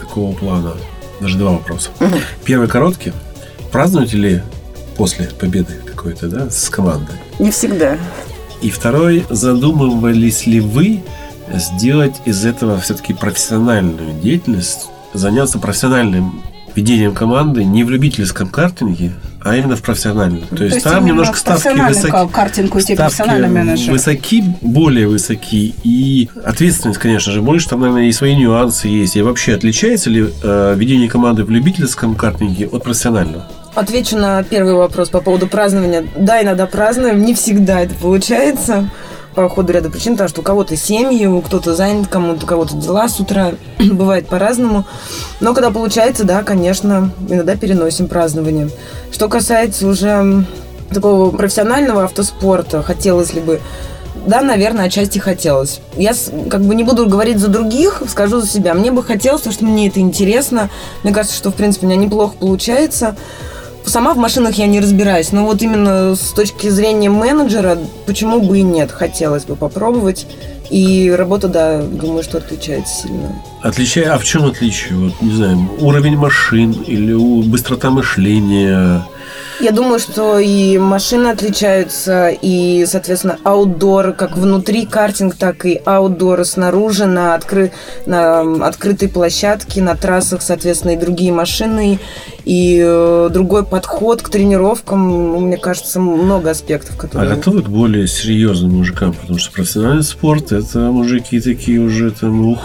такого 0.00 0.32
плана. 0.32 0.72
Даже 1.20 1.38
два 1.38 1.52
вопроса. 1.52 1.90
Первый 2.44 2.68
короткий. 2.68 3.12
Празднуете 3.70 4.16
ли 4.16 4.42
после 4.96 5.26
победы 5.26 5.74
какой-то, 5.86 6.28
да, 6.28 6.50
с 6.50 6.68
командой? 6.68 7.14
Не 7.38 7.50
всегда. 7.50 7.98
И 8.62 8.70
второй, 8.70 9.24
задумывались 9.30 10.46
ли 10.46 10.60
вы 10.60 11.02
сделать 11.52 12.16
из 12.24 12.44
этого 12.44 12.78
все-таки 12.78 13.14
профессиональную 13.14 14.20
деятельность, 14.20 14.88
заняться 15.14 15.58
профессиональным 15.58 16.42
ведением 16.74 17.14
команды 17.14 17.64
не 17.64 17.84
в 17.84 17.90
любительском 17.90 18.48
картинге, 18.48 19.12
а 19.42 19.56
именно 19.56 19.76
в 19.76 19.82
профессиональном. 19.82 20.42
То 20.48 20.64
есть 20.64 20.82
там 20.82 21.04
немножко 21.04 21.36
ставки 21.36 21.68
высоки. 21.68 22.10
ка- 22.10 22.28
картинг 22.28 22.74
у 22.74 22.80
тебя 22.80 23.08
ставки 23.10 23.40
менеджер. 23.40 23.92
высоки, 23.92 24.44
более 24.60 25.08
высоки, 25.08 25.74
и 25.82 26.28
ответственность, 26.44 26.98
конечно 27.00 27.32
же, 27.32 27.40
больше. 27.42 27.68
Там, 27.68 27.80
наверное, 27.80 28.04
и 28.04 28.12
свои 28.12 28.36
нюансы 28.36 28.88
есть. 28.88 29.16
И 29.16 29.22
вообще, 29.22 29.54
отличается 29.54 30.10
ли 30.10 30.26
э, 30.42 30.74
ведение 30.76 31.08
команды 31.08 31.44
в 31.44 31.50
любительском 31.50 32.14
картинге 32.14 32.68
от 32.68 32.82
профессионального? 32.84 33.46
Отвечу 33.74 34.16
на 34.16 34.42
первый 34.42 34.74
вопрос 34.74 35.10
по 35.10 35.20
поводу 35.20 35.46
празднования. 35.46 36.04
Да, 36.16 36.42
иногда 36.42 36.66
празднуем, 36.66 37.24
не 37.24 37.34
всегда 37.34 37.80
это 37.80 37.94
получается 37.94 38.90
по 39.34 39.48
ходу 39.48 39.72
ряда 39.72 39.90
причин, 39.90 40.14
потому 40.14 40.28
что 40.28 40.40
у 40.40 40.44
кого-то 40.44 40.76
семьи, 40.76 41.26
у 41.26 41.40
кто-то 41.40 41.74
занят, 41.74 42.08
кому-то 42.08 42.44
у 42.44 42.48
кого-то 42.48 42.76
дела 42.76 43.08
с 43.08 43.20
утра, 43.20 43.52
бывает 43.78 44.26
по-разному. 44.26 44.84
Но 45.40 45.54
когда 45.54 45.70
получается, 45.70 46.24
да, 46.24 46.42
конечно, 46.42 47.10
иногда 47.28 47.56
переносим 47.56 48.08
празднование. 48.08 48.70
Что 49.12 49.28
касается 49.28 49.86
уже 49.86 50.44
такого 50.92 51.30
профессионального 51.30 52.04
автоспорта, 52.04 52.82
хотелось 52.82 53.32
ли 53.32 53.40
бы 53.40 53.60
да, 54.26 54.42
наверное, 54.42 54.86
отчасти 54.86 55.18
хотелось. 55.18 55.80
Я 55.96 56.12
как 56.50 56.60
бы 56.62 56.74
не 56.74 56.84
буду 56.84 57.08
говорить 57.08 57.38
за 57.38 57.48
других, 57.48 58.02
скажу 58.08 58.40
за 58.40 58.46
себя. 58.46 58.74
Мне 58.74 58.92
бы 58.92 59.02
хотелось, 59.02 59.40
потому 59.40 59.54
что 59.54 59.64
мне 59.64 59.88
это 59.88 60.00
интересно. 60.00 60.68
Мне 61.02 61.14
кажется, 61.14 61.36
что, 61.36 61.50
в 61.50 61.54
принципе, 61.54 61.86
у 61.86 61.88
меня 61.88 61.98
неплохо 61.98 62.34
получается. 62.38 63.16
Сама 63.84 64.14
в 64.14 64.18
машинах 64.18 64.54
я 64.54 64.66
не 64.66 64.80
разбираюсь, 64.80 65.32
но 65.32 65.44
вот 65.46 65.62
именно 65.62 66.14
с 66.14 66.32
точки 66.32 66.68
зрения 66.68 67.10
менеджера, 67.10 67.78
почему 68.06 68.40
бы 68.40 68.58
и 68.58 68.62
нет, 68.62 68.92
хотелось 68.92 69.44
бы 69.44 69.56
попробовать. 69.56 70.26
И 70.70 71.10
работа, 71.10 71.48
да, 71.48 71.82
думаю, 71.82 72.22
что 72.22 72.38
отличается 72.38 73.02
сильно. 73.02 73.34
Отличай, 73.62 74.04
а 74.04 74.18
в 74.18 74.24
чем 74.24 74.46
отличие? 74.46 74.96
Вот, 74.96 75.20
не 75.20 75.32
знаю, 75.32 75.58
уровень 75.80 76.16
машин 76.16 76.70
или 76.86 77.12
быстрота 77.48 77.90
мышления? 77.90 79.04
Я 79.60 79.72
думаю, 79.72 79.98
что 79.98 80.38
и 80.38 80.78
машины 80.78 81.28
отличаются, 81.28 82.30
и, 82.30 82.86
соответственно, 82.86 83.38
аутдор, 83.44 84.14
как 84.14 84.38
внутри 84.38 84.86
картинг, 84.86 85.34
так 85.34 85.66
и 85.66 85.80
аутдор 85.84 86.46
снаружи, 86.46 87.04
на, 87.04 87.34
откры... 87.34 87.70
на 88.06 88.66
открытой 88.66 89.10
площадке, 89.10 89.82
на 89.82 89.96
трассах, 89.96 90.40
соответственно, 90.40 90.92
и 90.92 90.96
другие 90.96 91.30
машины, 91.30 91.98
и 92.46 92.82
э, 92.82 93.28
другой 93.30 93.66
подход 93.66 94.22
к 94.22 94.30
тренировкам. 94.30 95.42
Мне 95.44 95.58
кажется, 95.58 96.00
много 96.00 96.50
аспектов, 96.50 96.94
А 96.96 96.98
которые... 96.98 97.36
готовы 97.36 97.62
к 97.62 97.68
более 97.68 98.08
серьезным 98.08 98.78
мужикам? 98.78 99.12
Потому 99.12 99.38
что 99.38 99.52
профессиональный 99.52 100.04
спорт 100.04 100.52
это 100.60 100.78
мужики 100.90 101.40
такие 101.40 101.80
уже 101.80 102.10
там 102.10 102.46
ух, 102.46 102.60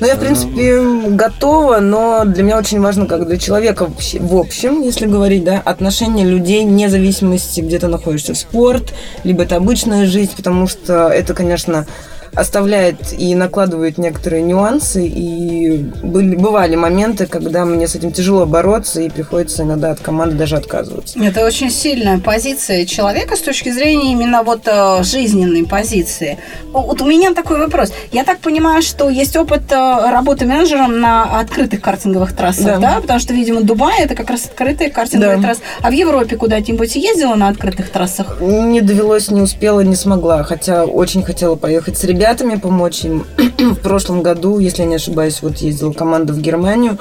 Ну, 0.00 0.06
я, 0.06 0.16
в 0.16 0.20
принципе, 0.20 0.80
готова, 1.08 1.80
но 1.80 2.24
для 2.24 2.42
меня 2.42 2.58
очень 2.58 2.80
важно, 2.80 3.06
как 3.06 3.26
для 3.26 3.38
человека 3.38 3.88
в 4.20 4.36
общем, 4.36 4.82
если 4.82 5.06
говорить, 5.06 5.44
да, 5.44 5.60
отношение 5.64 6.26
людей, 6.26 6.64
вне 6.64 6.88
зависимости, 6.88 7.60
где 7.60 7.78
ты 7.78 7.88
находишься, 7.88 8.34
в 8.34 8.38
спорт, 8.38 8.94
либо 9.24 9.44
это 9.44 9.56
обычная 9.56 10.06
жизнь, 10.06 10.32
потому 10.36 10.66
что 10.66 11.08
это, 11.08 11.34
конечно, 11.34 11.86
оставляет 12.34 13.12
и 13.12 13.34
накладывает 13.34 13.98
некоторые 13.98 14.42
нюансы, 14.42 15.06
и 15.06 15.78
были, 16.02 16.36
бывали 16.36 16.76
моменты, 16.76 17.26
когда 17.26 17.64
мне 17.64 17.86
с 17.88 17.94
этим 17.94 18.12
тяжело 18.12 18.46
бороться, 18.46 19.00
и 19.00 19.08
приходится 19.08 19.62
иногда 19.62 19.90
от 19.90 20.00
команды 20.00 20.36
даже 20.36 20.56
отказываться. 20.56 21.18
Это 21.22 21.44
очень 21.44 21.70
сильная 21.70 22.18
позиция 22.18 22.84
человека 22.86 23.36
с 23.36 23.40
точки 23.40 23.70
зрения 23.70 24.12
именно 24.12 24.42
вот 24.42 24.62
э, 24.66 25.02
жизненной 25.02 25.64
позиции. 25.66 26.38
Вот 26.72 27.00
у 27.00 27.06
меня 27.06 27.34
такой 27.34 27.58
вопрос. 27.58 27.92
Я 28.12 28.24
так 28.24 28.38
понимаю, 28.38 28.82
что 28.82 29.08
есть 29.08 29.36
опыт 29.36 29.70
э, 29.70 30.10
работы 30.10 30.46
менеджером 30.46 31.00
на 31.00 31.40
открытых 31.40 31.80
картинговых 31.80 32.34
трассах, 32.34 32.80
да? 32.80 32.94
Да. 32.96 33.00
Потому 33.00 33.20
что, 33.20 33.32
видимо, 33.34 33.62
Дубай 33.62 34.00
это 34.00 34.14
как 34.14 34.30
раз 34.30 34.44
открытые 34.44 34.90
картинговые 34.90 35.36
Да. 35.36 35.42
трассы. 35.42 35.62
А 35.82 35.90
в 35.90 35.92
Европе 35.92 36.36
куда-нибудь 36.36 36.94
ездила 36.96 37.34
на 37.34 37.48
открытых 37.48 37.90
трассах? 37.90 38.40
Не 38.40 38.80
довелось, 38.80 39.30
не 39.30 39.40
успела, 39.40 39.80
не 39.80 39.96
смогла. 39.96 40.42
Хотя 40.42 40.84
очень 40.84 41.22
хотела 41.22 41.56
поехать 41.56 41.98
с 41.98 42.04
ребятами, 42.04 42.15
помочь 42.56 43.04
им. 43.04 43.26
в 43.58 43.80
прошлом 43.80 44.22
году, 44.22 44.58
если 44.58 44.82
я 44.82 44.88
не 44.88 44.96
ошибаюсь, 44.96 45.42
вот 45.42 45.58
ездила 45.58 45.92
команда 45.92 46.32
в 46.32 46.40
Германию. 46.40 46.98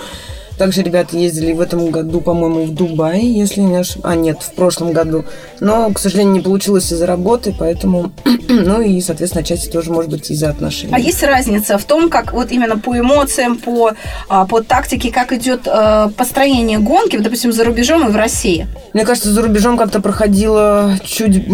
Также 0.58 0.84
ребята 0.84 1.18
ездили 1.18 1.52
в 1.54 1.60
этом 1.62 1.92
году, 1.92 2.22
по-моему, 2.22 2.66
в 2.66 2.74
Дубай, 2.74 3.22
если 3.26 3.62
не 3.62 3.76
ошибаюсь. 3.78 4.06
А, 4.06 4.16
нет, 4.16 4.38
в 4.42 4.54
прошлом 4.54 4.94
году. 4.94 5.26
Но, 5.60 5.92
к 5.92 6.00
сожалению, 6.00 6.34
не 6.34 6.40
получилось 6.40 6.92
из-за 6.92 7.06
работы, 7.06 7.54
поэтому... 7.58 8.12
ну 8.50 8.82
и, 8.82 9.02
соответственно, 9.02 9.42
отчасти 9.42 9.70
тоже, 9.70 9.92
может 9.92 10.10
быть, 10.12 10.32
из-за 10.32 10.50
отношений. 10.50 10.94
А 10.94 11.00
есть 11.00 11.22
разница 11.24 11.78
в 11.78 11.84
том, 11.86 12.10
как 12.10 12.34
вот 12.34 12.52
именно 12.52 12.78
по 12.78 12.98
эмоциям, 12.98 13.58
по, 13.58 13.92
а, 14.30 14.46
по 14.46 14.62
тактике, 14.62 15.12
как 15.12 15.34
идет 15.34 15.62
э, 15.66 16.10
построение 16.16 16.80
гонки, 16.80 17.16
вот, 17.16 17.24
допустим, 17.24 17.52
за 17.52 17.64
рубежом 17.64 18.08
и 18.08 18.12
в 18.12 18.16
России? 18.16 18.68
Мне 18.94 19.06
кажется, 19.06 19.32
за 19.32 19.42
рубежом 19.42 19.78
как-то 19.78 20.00
проходило 20.00 20.94
чуть, 21.04 21.46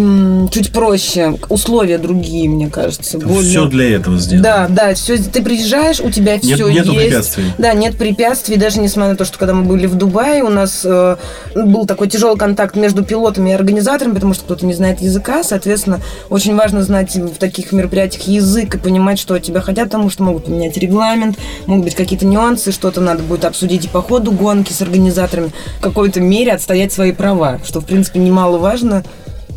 чуть 0.52 0.72
проще. 0.72 1.38
Условия 1.50 1.98
другие, 1.98 2.48
мне 2.50 2.70
кажется. 2.70 3.18
более- 3.18 3.42
все 3.42 3.66
для 3.66 3.96
этого 3.96 4.18
сделано. 4.20 4.44
Да, 4.44 4.68
да, 4.70 4.94
все, 4.94 5.18
ты 5.18 5.42
приезжаешь, 5.42 6.00
у 6.00 6.12
тебя 6.12 6.34
Нет- 6.34 6.44
все 6.44 6.70
нету 6.70 6.92
есть. 6.92 7.06
препятствий. 7.06 7.44
Да, 7.58 7.74
нет 7.74 7.98
препятствий, 7.98 8.58
даже 8.58 8.80
несмотря 8.92 9.12
на 9.12 9.18
то, 9.18 9.26
что 9.26 9.40
когда 9.40 9.54
мы 9.54 9.64
были 9.64 9.88
в 9.88 9.96
Дубае, 9.96 10.44
у 10.44 10.50
нас 10.50 10.84
э, 10.86 11.18
был 11.56 11.86
такой 11.86 12.10
тяжелый 12.10 12.38
контакт 12.38 12.76
между 12.76 13.04
пилотами 13.04 13.50
и 13.50 13.54
организаторами, 13.54 14.14
потому 14.14 14.34
что 14.34 14.44
кто-то 14.44 14.66
не 14.66 14.74
знает 14.74 15.02
языка, 15.02 15.44
соответственно, 15.44 16.02
очень 16.30 16.56
важно 16.56 16.84
знать 16.84 17.16
в 17.16 17.38
таких 17.38 17.72
мероприятиях 17.72 18.28
язык 18.28 18.76
и 18.76 18.78
понимать, 18.78 19.18
что 19.18 19.34
от 19.34 19.44
тебя 19.44 19.62
хотят, 19.62 19.86
потому 19.86 20.10
что 20.10 20.24
могут 20.24 20.46
поменять 20.46 20.78
регламент, 20.78 21.38
могут 21.66 21.86
быть 21.86 21.96
какие-то 21.96 22.26
нюансы, 22.26 22.72
что-то 22.72 23.02
надо 23.02 23.24
будет 23.24 23.46
обсудить 23.46 23.86
и 23.86 23.88
по 23.88 24.02
ходу 24.02 24.32
гонки 24.32 24.74
с 24.74 24.82
организаторами, 24.82 25.52
в 25.78 25.82
какой-то 25.82 26.20
мере 26.20 26.54
отстоять 26.54 26.92
свои 26.92 27.14
права, 27.14 27.60
что, 27.64 27.80
в 27.80 27.86
принципе, 27.86 28.20
немаловажно. 28.20 29.04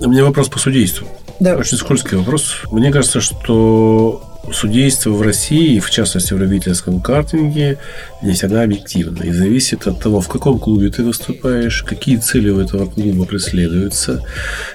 У 0.00 0.08
меня 0.08 0.24
вопрос 0.24 0.48
по 0.48 0.58
судейству. 0.58 1.06
Да. 1.40 1.56
Очень 1.56 1.78
скользкий 1.78 2.16
вопрос. 2.16 2.54
Мне 2.70 2.92
кажется, 2.92 3.20
что 3.20 4.22
судейство 4.52 5.10
в 5.10 5.22
России, 5.22 5.78
в 5.78 5.90
частности 5.90 6.34
в 6.34 6.38
любительском 6.38 7.00
картинге, 7.00 7.78
не 8.22 8.32
всегда 8.32 8.62
объективно. 8.62 9.22
И 9.22 9.32
зависит 9.32 9.86
от 9.86 10.00
того, 10.00 10.20
в 10.20 10.28
каком 10.28 10.58
клубе 10.58 10.90
ты 10.90 11.02
выступаешь, 11.02 11.82
какие 11.82 12.16
цели 12.16 12.50
у 12.50 12.60
этого 12.60 12.86
клуба 12.86 13.24
преследуются. 13.24 14.22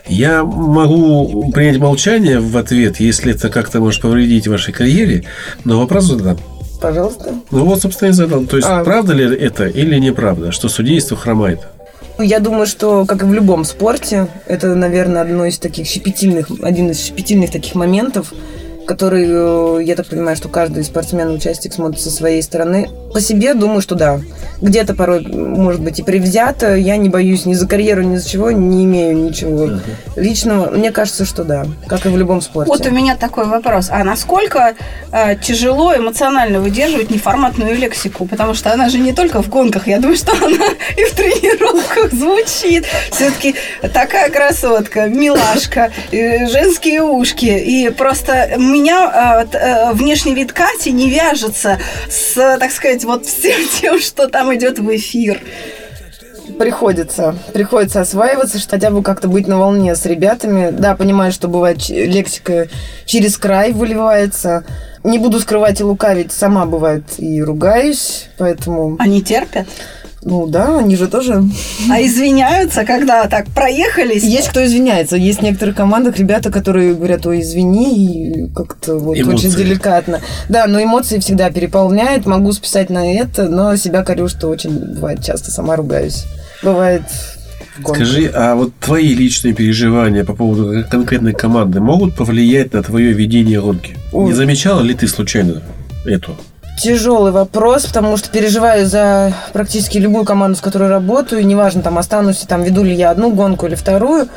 Я 0.08 0.44
могу 0.44 1.52
принять 1.52 1.78
молчание 1.78 2.40
в 2.40 2.58
ответ, 2.58 3.00
если 3.00 3.34
это 3.34 3.50
как-то 3.50 3.80
может 3.80 4.02
повредить 4.02 4.48
вашей 4.48 4.74
карьере, 4.74 5.24
но 5.66 5.80
вопрос 5.80 6.06
задам. 6.06 6.38
Пожалуйста. 6.82 7.34
Ну 7.52 7.66
вот, 7.66 7.82
собственно, 7.82 8.10
и 8.10 8.14
задал. 8.14 8.46
То 8.46 8.58
есть, 8.58 8.70
А. 8.70 8.84
правда 8.84 9.14
ли 9.14 9.26
это 9.36 9.68
или 9.68 10.00
неправда, 10.00 10.52
что 10.52 10.70
судейство 10.70 11.18
хромает? 11.18 11.60
Ну, 12.18 12.24
Я 12.26 12.40
думаю, 12.40 12.68
что, 12.68 13.06
как 13.06 13.22
и 13.24 13.26
в 13.26 13.34
любом 13.34 13.64
спорте, 13.64 14.28
это, 14.46 14.76
наверное, 14.76 15.22
одно 15.22 15.46
из 15.46 15.58
таких 15.58 15.88
щепетильных, 15.88 16.48
один 16.62 16.92
из 16.92 17.02
щепетильных 17.02 17.52
таких 17.52 17.76
моментов, 17.76 18.34
который, 18.90 19.26
э, 19.28 19.84
я 19.84 19.96
так 19.96 20.08
понимаю, 20.08 20.36
что 20.36 20.50
каждый 20.50 20.84
спортсмен, 20.84 21.30
участник 21.30 21.74
смотрит 21.74 22.02
со 22.02 22.10
своей 22.10 22.42
стороны. 22.42 22.90
По 23.14 23.22
себе 23.22 23.54
думаю, 23.54 23.82
что 23.82 23.94
да. 23.94 24.20
Где-то 24.62 24.96
порой, 24.96 25.22
может 25.28 25.82
быть, 25.82 26.00
и 26.00 26.04
привзято. 26.04 26.76
Я 26.76 26.98
не 26.98 27.08
боюсь 27.08 27.46
ни 27.46 27.54
за 27.54 27.68
карьеру, 27.68 28.02
ни 28.02 28.18
за 28.18 28.28
чего, 28.28 28.50
не 28.50 28.86
имею 28.86 29.16
ничего 29.16 29.70
личного. 30.16 30.72
Мне 30.72 30.92
кажется, 30.92 31.24
что 31.26 31.44
да, 31.44 31.68
как 31.88 32.08
и 32.08 32.10
в 32.10 32.18
любом 32.18 32.42
спорте. 32.42 32.72
Вот 32.72 32.84
у 32.88 32.90
меня 32.90 33.16
такой 33.16 33.46
вопрос. 33.46 33.90
А 33.92 34.04
насколько 34.04 34.74
э, 35.12 35.36
тяжело 35.36 35.96
эмоционально 35.96 36.60
выдерживать 36.60 37.12
неформатную 37.12 37.78
лексику? 37.78 38.26
Потому 38.26 38.56
что 38.56 38.74
она 38.74 38.90
же 38.90 38.98
не 38.98 39.14
только 39.14 39.44
в 39.44 39.50
гонках. 39.50 39.88
Я 39.88 40.00
думаю, 40.00 40.18
что 40.18 40.32
она 40.32 40.66
и 40.98 41.04
в 41.04 41.14
тренировках 41.14 42.12
звучит. 42.12 42.86
Все-таки 43.12 43.54
такая 43.94 44.32
красотка, 44.32 45.06
милашка, 45.08 45.92
э, 46.12 46.48
женские 46.48 47.04
ушки. 47.04 47.46
И 47.46 47.90
просто 47.90 48.56
у 48.58 48.79
меня 48.80 49.46
э, 49.52 49.58
э, 49.58 49.94
внешний 49.94 50.34
вид 50.34 50.54
Кати 50.54 50.92
не 50.92 51.10
вяжется 51.10 51.80
с, 52.10 52.34
так 52.36 52.72
сказать, 52.72 53.04
вот 53.04 53.26
всем 53.26 53.62
тем, 53.82 54.00
что 54.00 54.28
там 54.28 54.54
идет 54.56 54.80
в 54.80 54.96
эфир. 54.96 55.42
Приходится. 56.58 57.36
Приходится 57.54 58.02
осваиваться, 58.02 58.58
что 58.58 58.72
хотя 58.72 58.90
бы 58.90 59.04
как-то 59.04 59.28
быть 59.28 59.48
на 59.48 59.60
волне 59.60 59.96
с 59.96 60.06
ребятами. 60.06 60.72
Да, 60.72 60.96
понимаю, 60.96 61.32
что 61.32 61.48
бывает 61.48 61.88
лексика 61.90 62.68
через 63.06 63.38
край 63.38 63.72
выливается. 63.72 64.64
Не 65.04 65.20
буду 65.20 65.40
скрывать 65.40 65.80
и 65.80 65.84
лукавить, 65.84 66.32
сама 66.34 66.66
бывает 66.66 67.04
и 67.18 67.42
ругаюсь, 67.42 68.28
поэтому, 68.38 68.98
Они 69.00 69.22
терпят? 69.22 69.68
Ну 70.22 70.48
да, 70.48 70.80
они 70.80 70.96
же 70.96 71.08
тоже... 71.08 71.44
А 71.90 72.02
извиняются, 72.02 72.84
когда 72.84 73.28
так 73.28 73.48
проехались? 73.48 74.24
Есть 74.24 74.50
кто 74.50 74.66
извиняется. 74.66 75.16
Есть 75.16 75.40
в 75.40 75.44
некоторых 75.44 75.76
командах 75.76 76.18
ребята, 76.18 76.52
которые 76.52 76.94
говорят, 76.94 77.26
ой, 77.26 77.40
извини, 77.42 78.46
и 78.46 78.50
как-то 78.54 78.98
вот 78.98 79.18
Эмоции. 79.18 79.48
очень 79.48 79.58
деликатно. 79.58 80.20
Да, 80.50 80.68
но 80.68 80.84
эмоции 80.84 81.20
всегда 81.20 81.50
переполняют, 81.52 82.26
могу 82.26 82.52
списать 82.52 82.90
на 82.90 83.14
это, 83.14 83.48
но 83.48 83.76
себя 83.78 84.04
корю, 84.04 84.28
что 84.28 84.50
очень 84.50 84.96
бывает 84.96 85.24
часто, 85.24 85.52
сама 85.52 85.78
ругаюсь. 85.78 86.26
Бывает. 86.64 87.04
Скажи, 87.82 88.30
а 88.34 88.56
вот 88.56 88.74
твои 88.82 89.14
личные 89.14 89.54
переживания 89.54 90.26
по 90.26 90.34
поводу 90.34 90.84
конкретной 90.90 91.32
команды 91.32 91.80
могут 91.80 92.16
повлиять 92.16 92.74
на 92.74 92.84
твое 92.84 93.14
ведение 93.14 93.62
гонки? 93.62 93.96
Ой. 94.12 94.26
Не 94.26 94.34
замечала 94.34 94.82
ли 94.82 94.94
ты 94.94 95.08
случайно 95.08 95.62
эту? 96.06 96.36
Тяжелый 96.82 97.32
вопрос, 97.32 97.86
потому 97.86 98.16
что 98.18 98.30
переживаю 98.30 98.88
за 98.88 99.34
практически 99.54 99.98
любую 99.98 100.24
команду, 100.26 100.58
с 100.58 100.62
которой 100.62 100.90
работаю. 100.90 101.46
Неважно, 101.46 101.82
там 101.82 101.98
останусь, 101.98 102.38
там 102.48 102.64
веду 102.64 102.84
ли 102.84 102.94
я 102.94 103.12
одну 103.12 103.32
гонку 103.32 103.66
или 103.68 103.76
вторую, 103.76 104.28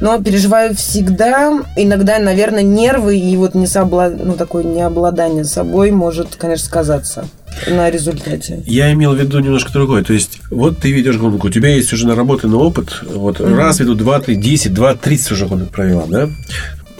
но 0.00 0.20
переживаю 0.20 0.74
всегда. 0.74 1.60
Иногда, 1.76 2.18
наверное, 2.18 2.62
нервы 2.62 3.16
и 3.18 3.36
вот 3.36 3.54
не 3.54 3.66
сообла- 3.66 4.10
ну, 4.10 4.34
такое 4.34 4.64
необладание 4.64 5.44
собой 5.44 5.92
может, 5.92 6.34
конечно, 6.36 6.66
сказаться 6.66 7.24
на 7.68 7.88
результате. 7.90 8.62
Я 8.66 8.92
имел 8.92 9.14
в 9.14 9.18
виду 9.20 9.38
немножко 9.38 9.72
другое. 9.72 10.02
То 10.02 10.12
есть, 10.12 10.40
вот 10.50 10.78
ты 10.78 10.90
ведешь 10.90 11.18
гонку, 11.18 11.46
у 11.46 11.50
тебя 11.50 11.68
есть 11.68 11.92
уже 11.92 12.08
наработанный 12.08 12.56
опыт. 12.56 13.02
Вот 13.08 13.40
раз 13.40 13.78
веду, 13.78 13.94
два, 13.94 14.20
три, 14.20 14.34
десять, 14.34 14.74
два, 14.74 14.94
тридцать 14.94 15.32
уже 15.32 15.46
гонок 15.46 15.70
провела, 15.70 16.04
да? 16.08 16.28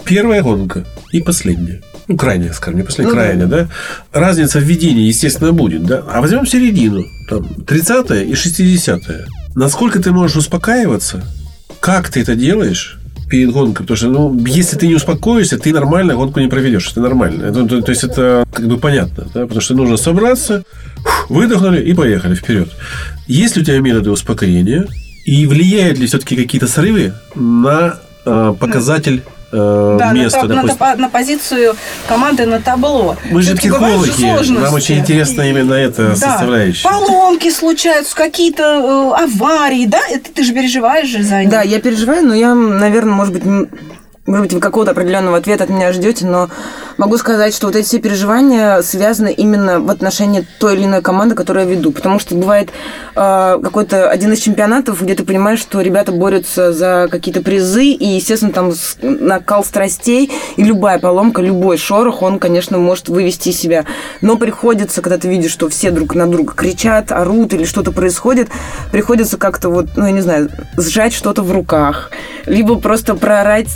Первая 0.05 0.41
гонка 0.43 0.85
и 1.11 1.21
последняя. 1.21 1.81
Ну, 2.07 2.17
крайняя, 2.17 2.53
скажем, 2.53 2.79
не 2.79 2.85
последняя, 2.85 3.09
Ну 3.11 3.15
да. 3.15 3.21
крайняя, 3.21 3.47
да? 3.47 3.67
Разница 4.11 4.59
в 4.59 4.63
ведении, 4.63 5.07
естественно, 5.07 5.51
будет, 5.51 5.85
да? 5.85 6.03
А 6.07 6.21
возьмем 6.21 6.45
середину, 6.45 7.03
там, 7.29 7.45
30 7.65 8.11
и 8.29 8.35
60 8.35 9.01
Насколько 9.55 10.01
ты 10.01 10.11
можешь 10.11 10.37
успокаиваться? 10.37 11.23
Как 11.79 12.09
ты 12.09 12.21
это 12.21 12.35
делаешь? 12.35 12.97
перед 13.29 13.51
гонкой, 13.51 13.83
потому 13.85 13.97
что, 13.97 14.09
ну, 14.09 14.45
если 14.45 14.77
ты 14.77 14.85
не 14.85 14.93
успокоишься, 14.93 15.57
ты 15.57 15.73
нормально 15.73 16.13
гонку 16.13 16.39
не 16.39 16.47
проведешь, 16.47 16.91
это 16.91 17.01
нормально. 17.01 17.45
Это, 17.45 17.65
то, 17.65 17.81
то 17.81 17.89
есть 17.89 18.03
это 18.03 18.45
как 18.53 18.67
бы 18.67 18.77
понятно, 18.77 19.25
да? 19.33 19.41
потому 19.41 19.59
что 19.59 19.73
нужно 19.73 19.97
собраться, 19.97 20.63
выдохнули 21.29 21.81
и 21.81 21.95
поехали 21.95 22.35
вперед. 22.35 22.69
Есть 23.25 23.55
ли 23.55 23.63
у 23.63 23.65
тебя 23.65 23.79
методы 23.79 24.11
успокоения 24.11 24.85
и 25.25 25.47
влияют 25.47 25.97
ли 25.97 26.05
все-таки 26.05 26.35
какие-то 26.35 26.67
срывы 26.67 27.13
на 27.33 27.99
э, 28.23 28.53
показатель 28.59 29.23
э, 29.53 29.97
Да, 29.99 30.11
на 30.13 30.29
та- 30.29 30.41
на, 30.43 30.55
допустим? 30.55 30.77
та- 30.77 30.95
на 30.95 31.09
позицию 31.09 31.75
команды 32.07 32.45
на 32.45 32.59
табло. 32.59 33.15
Мы 33.31 33.41
же 33.41 33.55
психологи, 33.55 34.11
нам 34.51 34.73
очень 34.73 34.99
интересна 34.99 35.43
именно 35.43 35.73
эта 35.73 36.09
Да. 36.09 36.15
составляющая. 36.15 36.83
Поломки 36.89 37.49
случаются, 37.51 38.15
какие-то 38.15 38.63
э, 39.17 39.23
аварии, 39.23 39.85
да? 39.85 39.99
Это 40.09 40.31
ты 40.33 40.43
же 40.43 40.53
переживаешь 40.53 41.07
же 41.07 41.23
за 41.23 41.41
них. 41.41 41.49
Да, 41.49 41.61
я 41.61 41.79
переживаю, 41.79 42.25
но 42.27 42.33
я, 42.33 42.53
наверное, 42.55 43.13
может 43.13 43.33
быть, 43.33 43.43
может 44.25 44.45
быть, 44.45 44.53
вы 44.53 44.59
какого-то 44.61 44.91
определенного 44.91 45.37
ответа 45.37 45.65
от 45.65 45.69
меня 45.69 45.91
ждете, 45.91 46.25
но 46.25 46.49
могу 46.97 47.17
сказать, 47.17 47.53
что 47.53 47.67
вот 47.67 47.75
эти 47.75 47.85
все 47.85 47.99
переживания 47.99 48.81
связаны 48.81 49.33
именно 49.33 49.81
в 49.81 49.89
отношении 49.89 50.45
той 50.59 50.75
или 50.75 50.85
иной 50.85 51.01
команды, 51.01 51.35
которую 51.35 51.67
я 51.67 51.75
веду. 51.75 51.91
Потому 51.91 52.19
что 52.19 52.35
бывает 52.35 52.69
э, 53.15 53.59
какой-то 53.61 54.09
один 54.09 54.31
из 54.31 54.39
чемпионатов, 54.39 55.01
где 55.01 55.15
ты 55.15 55.25
понимаешь, 55.25 55.59
что 55.59 55.81
ребята 55.81 56.13
борются 56.13 56.71
за 56.71 57.09
какие-то 57.11 57.41
призы, 57.41 57.85
и, 57.85 58.05
естественно, 58.05 58.53
там 58.53 58.71
накал 59.01 59.65
страстей, 59.65 60.31
и 60.55 60.63
любая 60.63 60.99
поломка, 60.99 61.41
любой 61.41 61.77
шорох, 61.77 62.21
он, 62.21 62.39
конечно, 62.39 62.77
может 62.77 63.09
вывести 63.09 63.51
себя. 63.51 63.83
Но 64.21 64.37
приходится, 64.37 65.01
когда 65.01 65.17
ты 65.17 65.27
видишь, 65.27 65.51
что 65.51 65.67
все 65.67 65.91
друг 65.91 66.15
на 66.15 66.27
друга 66.27 66.53
кричат, 66.53 67.11
орут 67.11 67.53
или 67.53 67.65
что-то 67.65 67.91
происходит, 67.91 68.47
приходится 68.89 69.37
как-то 69.37 69.67
вот, 69.67 69.87
ну, 69.97 70.05
я 70.05 70.11
не 70.11 70.21
знаю, 70.21 70.49
сжать 70.77 71.11
что-то 71.11 71.41
в 71.41 71.51
руках, 71.51 72.09
либо 72.45 72.75
просто 72.79 73.15
проорать 73.15 73.67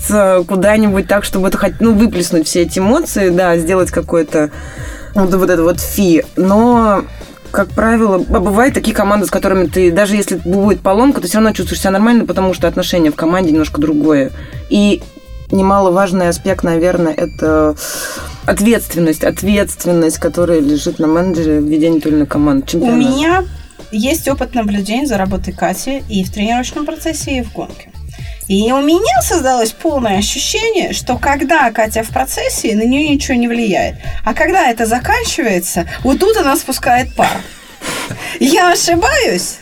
куда-нибудь 0.43 1.07
так, 1.07 1.23
чтобы 1.23 1.47
это 1.47 1.57
хоть, 1.57 1.79
ну, 1.79 1.93
выплеснуть 1.93 2.47
все 2.47 2.63
эти 2.63 2.79
эмоции, 2.79 3.29
да, 3.29 3.57
сделать 3.57 3.91
какое-то 3.91 4.51
вот, 5.15 5.33
вот 5.33 5.49
это 5.49 5.63
вот 5.63 5.79
фи. 5.79 6.23
Но 6.35 7.03
как 7.51 7.69
правило, 7.69 8.17
бывают 8.17 8.73
такие 8.73 8.95
команды, 8.95 9.25
с 9.25 9.31
которыми 9.31 9.67
ты, 9.67 9.91
даже 9.91 10.15
если 10.15 10.35
будет 10.35 10.81
поломка, 10.81 11.21
ты 11.21 11.27
все 11.27 11.37
равно 11.37 11.53
чувствуешь 11.53 11.81
себя 11.81 11.91
нормально, 11.91 12.25
потому 12.25 12.53
что 12.53 12.67
отношение 12.67 13.11
в 13.11 13.15
команде 13.15 13.51
немножко 13.51 13.81
другое. 13.81 14.31
И 14.69 15.01
немаловажный 15.51 16.27
аспект, 16.27 16.63
наверное, 16.63 17.13
это 17.13 17.75
ответственность, 18.45 19.23
ответственность, 19.23 20.19
которая 20.19 20.59
лежит 20.59 20.99
на 20.99 21.07
менеджере 21.07 21.59
в 21.59 21.65
ведении 21.65 21.99
той 21.99 22.11
или 22.11 22.17
иной 22.19 22.27
команды. 22.27 22.63
У 22.63 22.69
чемпионата. 22.69 22.97
меня 22.97 23.43
есть 23.91 24.27
опыт 24.27 24.53
наблюдения 24.53 25.07
за 25.07 25.17
работой 25.17 25.53
Кати 25.53 26.03
и 26.09 26.23
в 26.23 26.31
тренировочном 26.31 26.85
процессе, 26.85 27.39
и 27.39 27.41
в 27.41 27.53
гонке. 27.53 27.91
И 28.47 28.71
у 28.71 28.81
меня 28.81 29.21
создалось 29.21 29.71
полное 29.71 30.19
ощущение, 30.19 30.93
что 30.93 31.17
когда 31.17 31.69
Катя 31.71 32.03
в 32.03 32.09
процессе, 32.09 32.75
на 32.75 32.83
нее 32.83 33.09
ничего 33.09 33.35
не 33.35 33.47
влияет. 33.47 33.95
А 34.23 34.33
когда 34.33 34.69
это 34.69 34.85
заканчивается, 34.85 35.87
вот 36.03 36.19
тут 36.19 36.37
она 36.37 36.55
спускает 36.55 37.13
пар. 37.13 37.41
Я 38.39 38.71
ошибаюсь? 38.71 39.57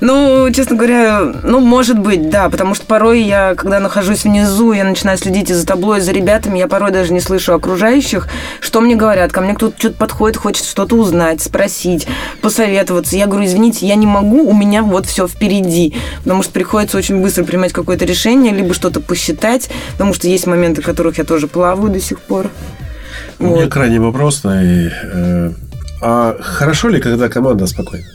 Ну, 0.00 0.50
честно 0.52 0.76
говоря, 0.76 1.32
ну, 1.42 1.60
может 1.60 1.98
быть, 1.98 2.28
да, 2.28 2.50
потому 2.50 2.74
что 2.74 2.84
порой 2.84 3.22
я, 3.22 3.54
когда 3.54 3.80
нахожусь 3.80 4.24
внизу, 4.24 4.72
я 4.72 4.84
начинаю 4.84 5.16
следить 5.16 5.50
и 5.50 5.54
за 5.54 5.66
табло, 5.66 5.96
и 5.96 6.00
за 6.00 6.12
ребятами, 6.12 6.58
я 6.58 6.68
порой 6.68 6.90
даже 6.90 7.14
не 7.14 7.20
слышу 7.20 7.54
окружающих, 7.54 8.28
что 8.60 8.82
мне 8.82 8.94
говорят. 8.94 9.32
Ко 9.32 9.40
мне 9.40 9.54
кто-то 9.54 9.74
что-то 9.78 9.96
подходит, 9.96 10.36
хочет 10.36 10.66
что-то 10.66 10.96
узнать, 10.96 11.42
спросить, 11.42 12.06
посоветоваться. 12.42 13.16
Я 13.16 13.26
говорю, 13.26 13.46
извините, 13.46 13.86
я 13.86 13.94
не 13.94 14.06
могу, 14.06 14.46
у 14.46 14.52
меня 14.54 14.82
вот 14.82 15.06
все 15.06 15.26
впереди. 15.26 15.94
Потому 16.24 16.42
что 16.42 16.52
приходится 16.52 16.98
очень 16.98 17.22
быстро 17.22 17.44
принимать 17.44 17.72
какое-то 17.72 18.04
решение, 18.04 18.52
либо 18.52 18.74
что-то 18.74 19.00
посчитать, 19.00 19.70
потому 19.92 20.12
что 20.12 20.28
есть 20.28 20.46
моменты, 20.46 20.82
в 20.82 20.84
которых 20.84 21.16
я 21.16 21.24
тоже 21.24 21.48
плаваю 21.48 21.90
до 21.90 22.00
сих 22.00 22.20
пор. 22.20 22.50
У 23.38 23.44
меня 23.44 23.64
Вот. 23.64 23.72
крайний 23.72 23.98
вопрос. 23.98 24.42
э, 24.44 25.52
а 26.02 26.36
хорошо 26.40 26.88
ли, 26.88 27.00
когда 27.00 27.28
команда 27.30 27.66
спокойна? 27.66 28.06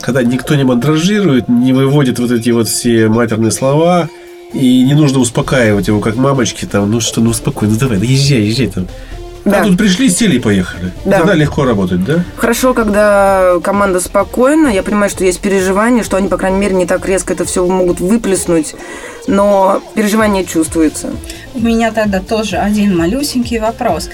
Когда 0.00 0.22
никто 0.22 0.54
не 0.54 0.64
мандражирует, 0.64 1.48
не 1.48 1.72
выводит 1.72 2.18
вот 2.18 2.30
эти 2.30 2.50
вот 2.50 2.68
все 2.68 3.08
матерные 3.08 3.50
слова, 3.50 4.08
и 4.52 4.82
не 4.84 4.94
нужно 4.94 5.18
успокаивать 5.18 5.88
его, 5.88 6.00
как 6.00 6.16
мамочки, 6.16 6.64
там, 6.64 6.90
ну 6.90 7.00
что, 7.00 7.20
ну 7.20 7.32
спокойно, 7.32 7.74
ну 7.74 7.80
давай, 7.80 7.98
да 7.98 8.04
езжай, 8.04 8.40
езжай 8.42 8.68
там. 8.68 8.86
Да. 9.46 9.60
А 9.60 9.64
тут 9.64 9.78
пришли, 9.78 10.10
сели 10.10 10.36
и 10.36 10.38
поехали. 10.40 10.92
Да. 11.04 11.18
Тогда 11.18 11.34
легко 11.34 11.64
работать, 11.64 12.04
да? 12.04 12.24
Хорошо, 12.36 12.74
когда 12.74 13.60
команда 13.62 14.00
спокойна, 14.00 14.66
я 14.66 14.82
понимаю, 14.82 15.08
что 15.08 15.24
есть 15.24 15.38
переживания, 15.38 16.02
что 16.02 16.16
они, 16.16 16.26
по 16.26 16.36
крайней 16.36 16.58
мере, 16.58 16.74
не 16.74 16.84
так 16.84 17.06
резко 17.06 17.32
это 17.32 17.44
все 17.44 17.64
могут 17.64 18.00
выплеснуть, 18.00 18.74
но 19.28 19.80
переживание 19.94 20.44
чувствуется. 20.44 21.10
У 21.54 21.60
меня 21.60 21.92
тогда 21.92 22.18
тоже 22.18 22.56
один 22.56 22.96
малюсенький 22.96 23.60
вопрос. 23.60 24.10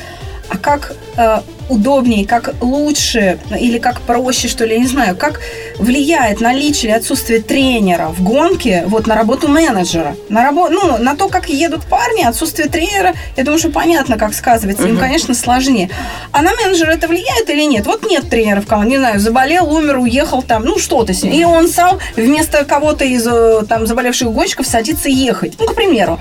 а 0.51 0.59
как 0.59 0.93
э, 1.17 1.39
удобнее, 1.69 2.27
как 2.27 2.55
лучше 2.61 3.39
или 3.59 3.79
как 3.79 4.01
проще, 4.01 4.49
что 4.49 4.65
ли, 4.65 4.75
я 4.75 4.81
не 4.81 4.87
знаю, 4.87 5.17
как 5.17 5.41
влияет 5.79 6.41
наличие 6.41 6.93
или 6.93 6.99
отсутствие 6.99 7.41
тренера 7.41 8.09
в 8.09 8.23
гонке 8.23 8.85
вот 8.87 9.07
на 9.07 9.15
работу 9.15 9.49
менеджера, 9.49 10.17
на 10.29 10.43
работу, 10.43 10.75
ну, 10.75 10.99
на 10.99 11.17
то, 11.17 11.29
как 11.29 11.49
едут 11.49 11.85
парни, 11.85 12.23
отсутствие 12.23 12.69
тренера, 12.69 13.15
я 13.37 13.45
думаю, 13.45 13.59
что 13.59 13.71
понятно, 13.71 14.19
как 14.19 14.35
сказывается, 14.35 14.87
им, 14.87 14.99
конечно, 14.99 15.35
сложнее. 15.35 15.91
А 16.33 16.43
на 16.43 16.55
менеджера 16.55 16.93
это 16.93 17.09
влияет 17.09 17.49
или 17.51 17.63
нет? 17.63 17.87
Вот 17.87 18.09
нет 18.09 18.29
тренера 18.29 18.61
в 18.61 18.67
команде, 18.67 18.93
не 18.93 18.99
знаю, 18.99 19.21
заболел, 19.21 19.73
умер, 19.73 19.99
уехал 19.99 20.43
там, 20.43 20.65
ну, 20.65 20.79
что-то 20.79 21.13
с 21.15 21.23
ним. 21.23 21.33
Или 21.33 21.45
он 21.45 21.69
сам 21.69 21.99
вместо 22.17 22.65
кого-то 22.65 23.05
из 23.05 23.27
э, 23.27 23.63
там 23.69 23.87
заболевших 23.87 24.31
гонщиков 24.33 24.67
садится 24.67 25.09
ехать, 25.09 25.55
ну, 25.59 25.67
к 25.67 25.75
примеру. 25.75 26.19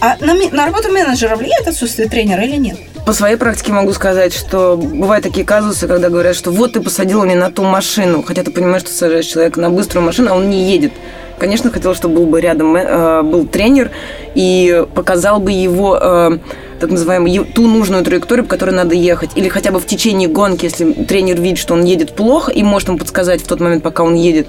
А 0.00 0.16
на, 0.20 0.34
на 0.34 0.66
работу 0.66 0.90
менеджера 0.90 1.36
влияет 1.36 1.66
отсутствие 1.66 2.08
тренера 2.08 2.42
или 2.42 2.56
нет? 2.56 2.78
По 3.06 3.12
своей 3.12 3.36
практике 3.36 3.72
могу 3.72 3.92
сказать, 3.92 4.32
что 4.32 4.76
бывают 4.78 5.22
такие 5.24 5.44
казусы, 5.44 5.86
когда 5.86 6.08
говорят, 6.08 6.34
что 6.34 6.50
вот 6.50 6.72
ты 6.72 6.80
посадила 6.80 7.24
не 7.24 7.34
на 7.34 7.50
ту 7.50 7.62
машину, 7.62 8.22
хотя 8.22 8.42
ты 8.42 8.50
понимаешь, 8.50 8.82
что 8.82 8.92
сажаешь 8.92 9.26
человека 9.26 9.60
на 9.60 9.68
быструю 9.68 10.06
машину, 10.06 10.30
а 10.32 10.34
он 10.34 10.48
не 10.48 10.70
едет. 10.70 10.92
Конечно, 11.38 11.70
хотел, 11.70 11.94
чтобы 11.94 12.14
был 12.14 12.26
бы 12.26 12.40
рядом 12.40 12.74
э, 12.74 13.22
был 13.22 13.46
тренер 13.46 13.90
и 14.34 14.86
показал 14.94 15.38
бы 15.38 15.52
его 15.52 15.98
э, 16.00 16.38
так 16.80 16.90
называемую 16.90 17.44
ту 17.44 17.66
нужную 17.66 18.04
траекторию, 18.04 18.44
по 18.44 18.50
которой 18.50 18.70
надо 18.70 18.94
ехать. 18.94 19.32
Или 19.34 19.48
хотя 19.48 19.70
бы 19.70 19.80
в 19.80 19.86
течение 19.86 20.28
гонки, 20.28 20.64
если 20.64 20.90
тренер 20.92 21.38
видит, 21.42 21.58
что 21.58 21.74
он 21.74 21.84
едет 21.84 22.14
плохо, 22.14 22.52
и 22.52 22.62
может 22.62 22.88
ему 22.88 22.96
подсказать 22.96 23.42
в 23.42 23.46
тот 23.46 23.60
момент, 23.60 23.82
пока 23.82 24.02
он 24.02 24.14
едет, 24.14 24.48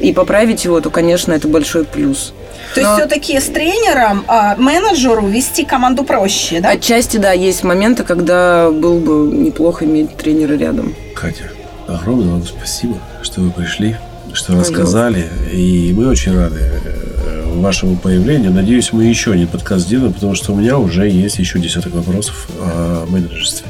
и 0.00 0.12
поправить 0.12 0.64
его, 0.64 0.80
то, 0.80 0.90
конечно, 0.90 1.32
это 1.32 1.46
большой 1.46 1.84
плюс. 1.84 2.32
То 2.74 2.80
есть 2.80 2.92
все-таки 2.94 3.38
с 3.38 3.46
тренером, 3.46 4.24
а, 4.28 4.56
менеджеру 4.56 5.26
вести 5.26 5.64
команду 5.64 6.04
проще, 6.04 6.60
да? 6.60 6.70
Отчасти, 6.70 7.16
да, 7.16 7.32
есть 7.32 7.64
моменты, 7.64 8.04
когда 8.04 8.70
было 8.70 8.98
бы 8.98 9.36
неплохо 9.36 9.84
иметь 9.84 10.16
тренера 10.16 10.54
рядом. 10.54 10.94
Катя, 11.14 11.50
огромное 11.86 12.32
вам 12.32 12.46
спасибо, 12.46 12.98
что 13.22 13.40
вы 13.40 13.50
пришли, 13.50 13.96
что 14.32 14.54
рассказали. 14.56 15.28
И 15.52 15.92
мы 15.96 16.08
очень 16.08 16.36
рады 16.36 16.60
вашему 17.60 17.96
появлению. 17.96 18.52
Надеюсь, 18.52 18.92
мы 18.92 19.04
еще 19.04 19.32
один 19.32 19.48
подкаст 19.48 19.86
сделаем, 19.86 20.12
потому 20.12 20.34
что 20.34 20.52
у 20.52 20.56
меня 20.56 20.78
уже 20.78 21.08
есть 21.08 21.38
еще 21.38 21.58
десяток 21.58 21.94
вопросов 21.94 22.46
о 22.58 23.06
менеджерстве. 23.06 23.66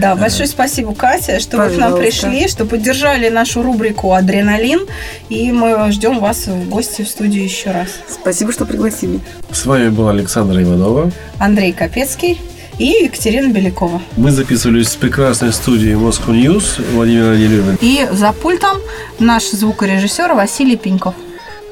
Да, 0.00 0.16
большое 0.16 0.48
спасибо, 0.48 0.94
Катя, 0.94 1.38
что 1.40 1.56
Пожалуйста. 1.56 1.72
вы 1.72 1.76
к 1.76 1.90
нам 1.90 1.98
пришли, 2.00 2.48
что 2.48 2.64
поддержали 2.64 3.28
нашу 3.28 3.62
рубрику 3.62 4.12
«Адреналин». 4.12 4.80
И 5.28 5.52
мы 5.52 5.90
ждем 5.92 6.18
вас 6.18 6.46
в 6.46 6.68
гости 6.68 7.02
в 7.02 7.08
студию 7.08 7.44
еще 7.44 7.70
раз. 7.70 7.88
Спасибо, 8.08 8.52
что 8.52 8.64
пригласили. 8.64 9.20
С 9.50 9.66
вами 9.66 9.88
был 9.88 10.08
Александр 10.08 10.60
Иванова. 10.60 11.10
Андрей 11.38 11.72
Капецкий 11.72 12.40
и 12.78 13.04
Екатерина 13.04 13.52
Белякова. 13.52 14.00
Мы 14.16 14.30
записывались 14.30 14.88
в 14.88 14.96
прекрасной 14.96 15.52
студии 15.52 15.92
Moscow 15.94 16.30
News 16.30 16.82
Владимир 16.92 17.36
Нелюбин. 17.36 17.78
И 17.80 18.08
за 18.12 18.32
пультом 18.32 18.78
наш 19.18 19.50
звукорежиссер 19.50 20.32
Василий 20.32 20.76
Пеньков. 20.76 21.14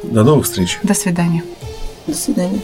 До 0.02 0.24
новых 0.24 0.44
встреч. 0.46 0.78
До 0.82 0.94
свидания. 0.94 1.44
До 2.06 2.14
свидания. 2.14 2.60